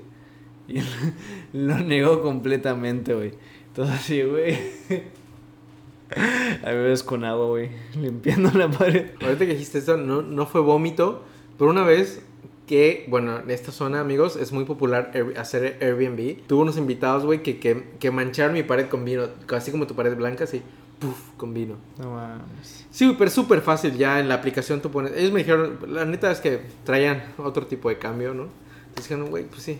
Y 0.68 0.78
lo 1.52 1.80
negó 1.80 2.22
completamente, 2.22 3.14
güey. 3.14 3.32
Entonces 3.66 3.96
así, 3.96 4.22
güey. 4.22 4.56
A 6.64 6.70
veces 6.70 7.02
con 7.02 7.24
agua, 7.24 7.46
güey. 7.46 7.70
Limpiando 8.00 8.52
la 8.56 8.70
pared. 8.70 9.10
Ahorita 9.20 9.44
que 9.44 9.54
dijiste 9.54 9.78
esto, 9.78 9.96
no, 9.96 10.22
no 10.22 10.46
fue 10.46 10.60
vómito, 10.60 11.24
pero 11.58 11.72
una 11.72 11.82
vez 11.82 12.22
que, 12.68 13.06
bueno, 13.08 13.40
en 13.40 13.50
esta 13.50 13.72
zona, 13.72 13.98
amigos, 13.98 14.36
es 14.36 14.52
muy 14.52 14.66
popular 14.66 15.10
hacer 15.36 15.78
Airbnb. 15.80 16.46
Tuve 16.46 16.62
unos 16.62 16.76
invitados, 16.76 17.24
güey, 17.24 17.42
que, 17.42 17.58
que, 17.58 17.88
que 17.98 18.12
mancharon 18.12 18.54
mi 18.54 18.62
pared 18.62 18.86
con 18.86 19.04
vino, 19.04 19.24
así 19.48 19.72
como 19.72 19.88
tu 19.88 19.96
pared 19.96 20.16
blanca, 20.16 20.44
así, 20.44 20.62
puff, 21.00 21.30
con 21.36 21.52
vino. 21.52 21.76
No 21.98 22.12
mames. 22.12 22.86
Sí, 22.90 23.14
pero 23.18 23.30
súper 23.30 23.60
fácil, 23.62 23.96
ya 23.96 24.20
en 24.20 24.28
la 24.28 24.34
aplicación 24.34 24.80
tú 24.80 24.90
pones... 24.90 25.12
Ellos 25.16 25.32
me 25.32 25.40
dijeron, 25.40 25.78
la 25.88 26.04
neta 26.04 26.30
es 26.30 26.40
que 26.40 26.60
traían 26.84 27.24
otro 27.38 27.66
tipo 27.66 27.88
de 27.88 27.98
cambio, 27.98 28.34
¿no? 28.34 28.44
Entonces 28.88 29.08
dijeron, 29.08 29.30
güey, 29.30 29.44
pues 29.44 29.62
sí, 29.62 29.78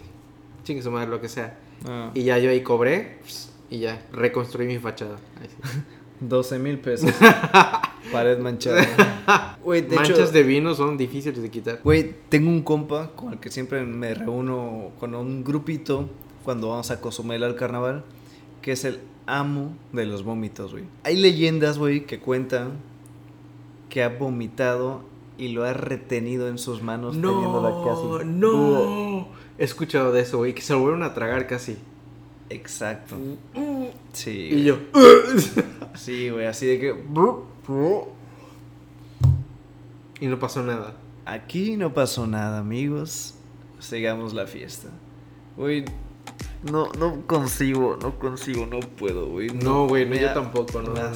chingue 0.65 0.83
su 0.83 0.91
madre, 0.91 1.09
lo 1.09 1.21
que 1.21 1.29
sea. 1.29 1.59
Ah, 1.87 2.11
Y 2.15 2.25
ya 2.25 2.39
yo 2.39 2.51
ahí 2.51 2.63
cobré, 2.63 3.19
y 3.69 3.79
ya, 3.79 4.03
reconstruí 4.13 4.67
mi 4.67 4.79
fachada. 4.79 5.19
Ahí 5.41 5.49
sí. 5.49 5.81
12 6.21 6.59
mil 6.59 6.79
pesos. 6.79 7.11
Pared 8.13 8.39
manchada. 8.39 9.59
Güey, 9.63 9.83
de 9.83 9.97
Manchas 9.97 10.19
hecho, 10.19 10.33
de 10.33 10.43
vino 10.43 10.75
son 10.75 10.97
difíciles 10.97 11.41
de 11.41 11.51
quitar. 11.51 11.81
Güey, 11.83 12.15
tengo 12.29 12.51
un 12.51 12.63
compa 12.63 13.13
con 13.15 13.33
el 13.33 13.39
que 13.39 13.51
siempre 13.51 13.85
me 13.85 14.15
reúno 14.15 14.91
con 14.99 15.15
un 15.15 15.45
grupito 15.45 16.09
cuando 16.45 16.69
vamos 16.69 16.91
a 16.91 17.01
Cozumel 17.01 17.43
al 17.43 17.57
carnaval, 17.57 18.05
que 18.63 18.73
es 18.73 18.85
el 18.85 19.01
amo 19.39 19.77
de 19.93 20.07
los 20.07 20.23
vómitos, 20.25 20.73
güey. 20.73 20.85
Hay 21.05 21.17
leyendas, 21.17 21.79
güey, 21.79 22.07
que 22.07 22.19
cuentan 22.21 22.73
que 23.89 24.03
ha 24.03 24.09
vomitado 24.09 25.03
y 25.39 25.49
lo 25.49 25.65
ha 25.65 25.73
retenido 25.73 26.49
en 26.49 26.59
sus 26.59 26.83
manos 26.83 27.13
teniéndola 27.15 27.71
No, 27.71 27.85
casi. 27.85 28.27
no. 28.29 29.29
He 29.59 29.65
escuchado 29.65 30.13
de 30.13 30.21
eso, 30.23 30.39
güey, 30.39 30.55
que 30.55 30.63
se 30.63 30.73
lo 30.73 30.81
vuelven 30.81 31.03
a 31.03 31.13
tragar 31.15 31.47
casi. 31.47 31.77
Exacto. 32.49 33.17
Sí. 34.13 34.49
Y 34.53 34.65
yo, 34.65 34.79
Sí, 35.95 36.31
güey, 36.31 36.47
así 36.47 36.67
de 36.67 36.79
que 36.81 36.95
y 40.21 40.27
no 40.27 40.39
pasó 40.39 40.63
nada. 40.63 40.95
Aquí 41.25 41.77
no 41.77 41.95
pasó 41.95 42.27
nada, 42.27 42.59
amigos. 42.59 43.35
Sigamos 43.79 44.35
la 44.35 44.47
fiesta. 44.47 44.89
Güey, 45.57 45.85
no, 46.63 46.89
no 46.99 47.23
consigo, 47.27 47.97
no 48.01 48.19
consigo, 48.19 48.67
no 48.67 48.81
puedo, 48.81 49.27
güey. 49.27 49.49
No, 49.51 49.87
güey, 49.89 50.07
no, 50.09 50.15
yo 50.17 50.27
da- 50.27 50.35
tampoco, 50.35 50.83
no, 50.83 50.93
me 50.93 51.01
no. 51.01 51.11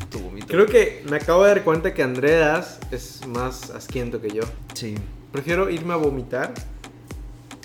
puto 0.00 0.18
vómito. 0.18 0.46
Creo 0.48 0.66
que 0.66 1.04
me 1.08 1.16
acabo 1.16 1.42
de 1.44 1.48
dar 1.50 1.64
cuenta 1.64 1.94
que 1.94 2.02
Andreas 2.02 2.80
es 2.90 3.26
más 3.26 3.70
asquiento 3.70 4.20
que 4.20 4.30
yo. 4.30 4.42
Sí. 4.74 4.94
Prefiero 5.32 5.68
irme 5.70 5.92
a 5.94 5.96
vomitar 5.96 6.54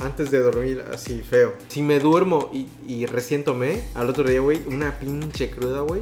antes 0.04 0.32
de 0.32 0.40
dormir 0.40 0.84
así 0.94 1.22
feo. 1.22 1.54
Si 1.70 1.82
me 1.82 2.00
duermo 2.00 2.50
y, 2.52 2.68
y 2.88 3.06
recién 3.06 3.44
tomé, 3.44 3.84
al 3.96 4.10
otro 4.10 4.28
día, 4.30 4.40
güey, 4.42 4.62
una 4.68 5.00
pinche 5.00 5.50
cruda, 5.50 5.82
güey. 5.82 6.02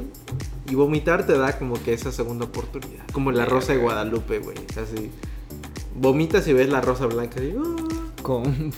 Y 0.68 0.74
vomitar 0.74 1.24
te 1.26 1.36
da 1.38 1.58
como 1.58 1.74
que 1.82 1.92
esa 1.92 2.10
segunda 2.12 2.46
oportunidad. 2.46 3.06
Como 3.12 3.30
la 3.32 3.44
rosa 3.44 3.72
de 3.72 3.78
Guadalupe, 3.78 4.38
güey. 4.40 4.56
Así. 4.70 5.10
Vomitas 5.94 6.46
y 6.48 6.52
ves 6.52 6.68
la 6.68 6.80
rosa 6.80 7.06
blanca. 7.06 7.36
Así, 7.38 7.54
"Ah". 7.56 8.22
Con 8.22 8.72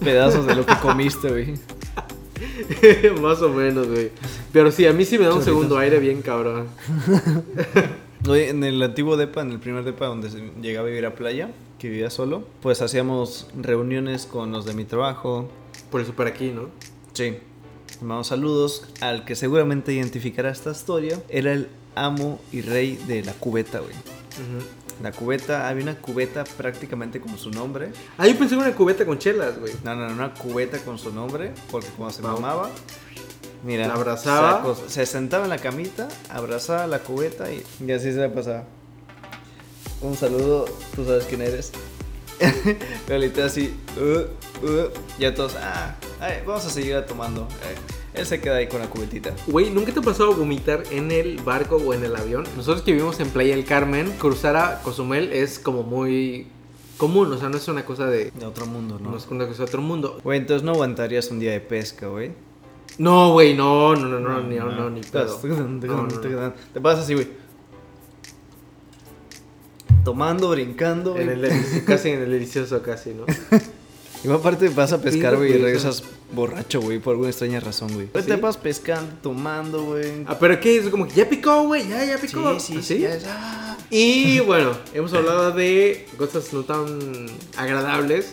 pedazos 0.00 0.46
de 0.46 0.54
lo 0.54 0.64
que 0.66 0.76
comiste, 0.76 1.28
güey. 1.28 1.54
Más 3.20 3.42
o 3.42 3.48
menos, 3.48 3.88
güey. 3.88 4.10
Pero 4.52 4.70
sí, 4.70 4.86
a 4.86 4.92
mí 4.92 5.04
sí 5.04 5.18
me 5.18 5.26
da 5.26 5.34
un 5.34 5.42
segundo 5.42 5.78
aire 5.78 5.98
bien 5.98 6.22
cabrón. 6.22 6.66
Oye, 8.28 8.50
en 8.50 8.62
el 8.62 8.80
antiguo 8.82 9.16
depa, 9.16 9.42
en 9.42 9.50
el 9.50 9.58
primer 9.58 9.84
depa 9.84 10.06
donde 10.06 10.28
llegaba 10.60 10.86
a 10.86 10.90
vivir 10.90 11.06
a 11.06 11.14
playa, 11.14 11.50
que 11.78 11.88
vivía 11.88 12.10
solo, 12.10 12.44
pues 12.60 12.80
hacíamos 12.80 13.48
reuniones 13.60 14.26
con 14.26 14.52
los 14.52 14.64
de 14.64 14.74
mi 14.74 14.84
trabajo. 14.84 15.48
Por 15.90 16.00
eso 16.00 16.12
para 16.12 16.30
aquí, 16.30 16.50
¿no? 16.50 16.68
Sí. 17.12 17.36
Mandamos 18.00 18.28
saludos 18.28 18.86
al 19.00 19.24
que 19.24 19.34
seguramente 19.34 19.92
identificará 19.92 20.50
esta 20.50 20.70
historia. 20.70 21.22
Era 21.28 21.52
el 21.52 21.68
amo 21.94 22.40
y 22.52 22.62
rey 22.62 22.96
de 23.06 23.22
la 23.24 23.32
cubeta, 23.32 23.80
güey. 23.80 23.92
Ujú. 23.92 24.64
La 25.02 25.10
cubeta, 25.12 25.68
había 25.68 25.82
una 25.82 25.96
cubeta 25.96 26.44
prácticamente 26.44 27.20
como 27.20 27.36
su 27.36 27.50
nombre. 27.50 27.90
Ah, 28.18 28.26
yo 28.28 28.38
pensé 28.38 28.54
en 28.54 28.60
una 28.60 28.72
cubeta 28.74 29.04
con 29.04 29.18
chelas, 29.18 29.58
güey. 29.58 29.72
No, 29.84 29.94
no, 29.96 30.08
no, 30.08 30.14
una 30.14 30.32
cubeta 30.34 30.78
con 30.78 30.98
su 30.98 31.12
nombre, 31.12 31.52
porque 31.70 31.88
cuando 31.96 32.14
se 32.14 32.22
mamaba, 32.22 32.70
mira, 33.64 33.88
La 33.88 33.94
abrazaba. 33.94 34.62
sacos- 34.62 34.88
se 34.88 35.04
sentaba 35.06 35.44
en 35.44 35.50
la 35.50 35.58
camita, 35.58 36.08
abrazaba 36.30 36.86
la 36.86 37.00
cubeta 37.00 37.50
y, 37.52 37.64
y 37.84 37.90
así 37.92 38.12
se 38.12 38.18
la 38.18 38.32
pasaba. 38.32 38.64
Un 40.00 40.16
saludo, 40.16 40.64
tú 40.94 41.04
sabes 41.04 41.24
quién 41.24 41.42
eres. 41.42 41.72
Literal 43.08 43.46
así, 43.46 43.74
uh, 43.96 44.66
uh, 44.66 44.90
ya 45.18 45.32
todos, 45.34 45.54
ah, 45.60 45.94
ay, 46.20 46.42
vamos 46.46 46.64
a 46.66 46.70
seguir 46.70 47.00
tomando. 47.06 47.42
Eh, 47.42 47.74
él 48.14 48.26
se 48.26 48.40
queda 48.40 48.56
ahí 48.56 48.66
con 48.66 48.80
la 48.80 48.90
cubetita. 48.90 49.34
Güey, 49.46 49.70
¿nunca 49.70 49.92
te 49.92 50.00
ha 50.00 50.02
pasado 50.02 50.34
vomitar 50.34 50.82
en 50.90 51.10
el 51.10 51.40
barco 51.40 51.76
o 51.76 51.94
en 51.94 52.04
el 52.04 52.14
avión? 52.14 52.44
Nosotros 52.56 52.82
que 52.82 52.92
vivimos 52.92 53.18
en 53.20 53.30
Playa 53.30 53.56
del 53.56 53.64
Carmen, 53.64 54.12
cruzar 54.18 54.56
a 54.56 54.82
Cozumel 54.82 55.32
es 55.32 55.58
como 55.58 55.82
muy 55.82 56.46
común, 56.98 57.32
o 57.32 57.38
sea, 57.38 57.48
no 57.48 57.56
es 57.56 57.66
una 57.68 57.84
cosa 57.84 58.06
de... 58.06 58.30
De 58.30 58.46
otro 58.46 58.66
mundo, 58.66 58.98
No 59.02 59.12
¿no? 59.12 59.16
es 59.16 59.26
una 59.28 59.46
cosa 59.46 59.58
de 59.58 59.64
otro 59.64 59.82
mundo. 59.82 60.20
Güey, 60.22 60.38
entonces 60.38 60.62
no 60.62 60.72
aguantarías 60.72 61.30
un 61.30 61.40
día 61.40 61.52
de 61.52 61.60
pesca, 61.60 62.08
güey. 62.08 62.32
No, 62.98 63.32
güey, 63.32 63.54
no, 63.54 63.94
no, 63.96 64.06
no, 64.06 64.20
no, 64.20 64.42
ni, 64.42 64.56
no, 64.56 64.70
no, 64.70 64.90
ni 64.90 65.00
pedo. 65.00 65.40
No, 65.42 65.66
no, 65.66 66.06
no. 66.06 66.52
Te 66.74 66.80
pasas 66.80 67.04
así, 67.04 67.14
güey. 67.14 67.28
Tomando, 70.04 70.50
brincando, 70.50 71.16
En 71.16 71.28
el 71.28 71.84
casi 71.86 72.10
en 72.10 72.22
el 72.22 72.30
delicioso, 72.30 72.82
casi, 72.82 73.14
¿no? 73.14 73.24
Y 74.24 74.30
aparte 74.30 74.68
vas 74.68 74.92
a 74.92 75.00
pescar, 75.00 75.36
güey, 75.36 75.52
y 75.52 75.58
regresas 75.58 76.04
borracho, 76.32 76.80
güey, 76.80 76.98
por 76.98 77.12
alguna 77.12 77.30
extraña 77.30 77.60
razón, 77.60 77.92
güey. 77.94 78.08
¿Sí? 78.14 78.22
Te 78.26 78.36
vas 78.36 78.56
pescando, 78.56 79.12
tomando, 79.22 79.82
güey. 79.84 80.24
Ah, 80.26 80.36
pero 80.38 80.58
¿qué? 80.60 80.76
Es 80.76 80.88
como 80.88 81.06
que 81.06 81.14
ya 81.14 81.28
picó, 81.28 81.64
güey, 81.64 81.88
ya, 81.88 82.04
ya 82.04 82.18
picó. 82.18 82.58
sí, 82.58 82.72
sí, 82.72 82.78
¿Así? 82.78 82.94
sí. 82.94 83.00
ya 83.00 83.14
es- 83.14 83.24
ah. 83.26 83.76
Y 83.90 84.40
bueno, 84.40 84.72
hemos 84.94 85.12
hablado 85.12 85.52
de 85.52 86.06
cosas 86.16 86.52
no 86.52 86.62
tan 86.62 87.26
agradables. 87.56 88.32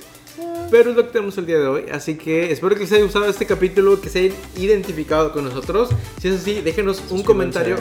Pero 0.72 0.92
es 0.92 0.96
lo 0.96 1.04
que 1.06 1.12
tenemos 1.12 1.38
el 1.38 1.46
día 1.48 1.58
de 1.58 1.68
hoy. 1.68 1.86
Así 1.92 2.16
que 2.16 2.50
espero 2.52 2.74
que 2.76 2.82
les 2.82 2.92
haya 2.94 3.04
gustado 3.04 3.26
este 3.26 3.46
capítulo, 3.46 4.00
que 4.00 4.08
se 4.10 4.20
hayan 4.20 4.36
identificado 4.56 5.34
con 5.34 5.44
nosotros. 5.44 5.90
Si 6.22 6.30
es 6.30 6.40
así, 6.42 6.62
déjenos 6.62 7.02
un 7.10 7.24
comentario 7.24 7.76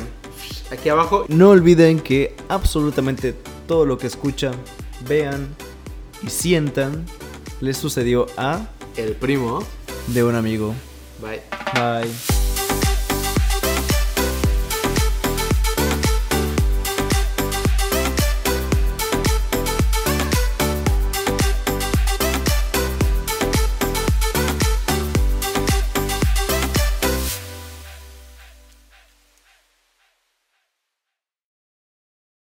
aquí 0.72 0.88
abajo. 0.88 1.24
No 1.28 1.50
olviden 1.50 2.00
que 2.00 2.34
absolutamente 2.48 3.32
todo 3.68 3.86
lo 3.86 3.96
que 3.96 4.08
escuchan, 4.08 4.54
vean 5.06 5.46
y 6.22 6.30
sientan 6.30 7.04
les 7.60 7.76
sucedió 7.76 8.26
a 8.36 8.66
El 8.96 9.12
primo. 9.14 9.62
De 10.08 10.24
un 10.24 10.34
amigo. 10.34 10.74
Bye. 11.20 11.42
Bye. 11.74 12.27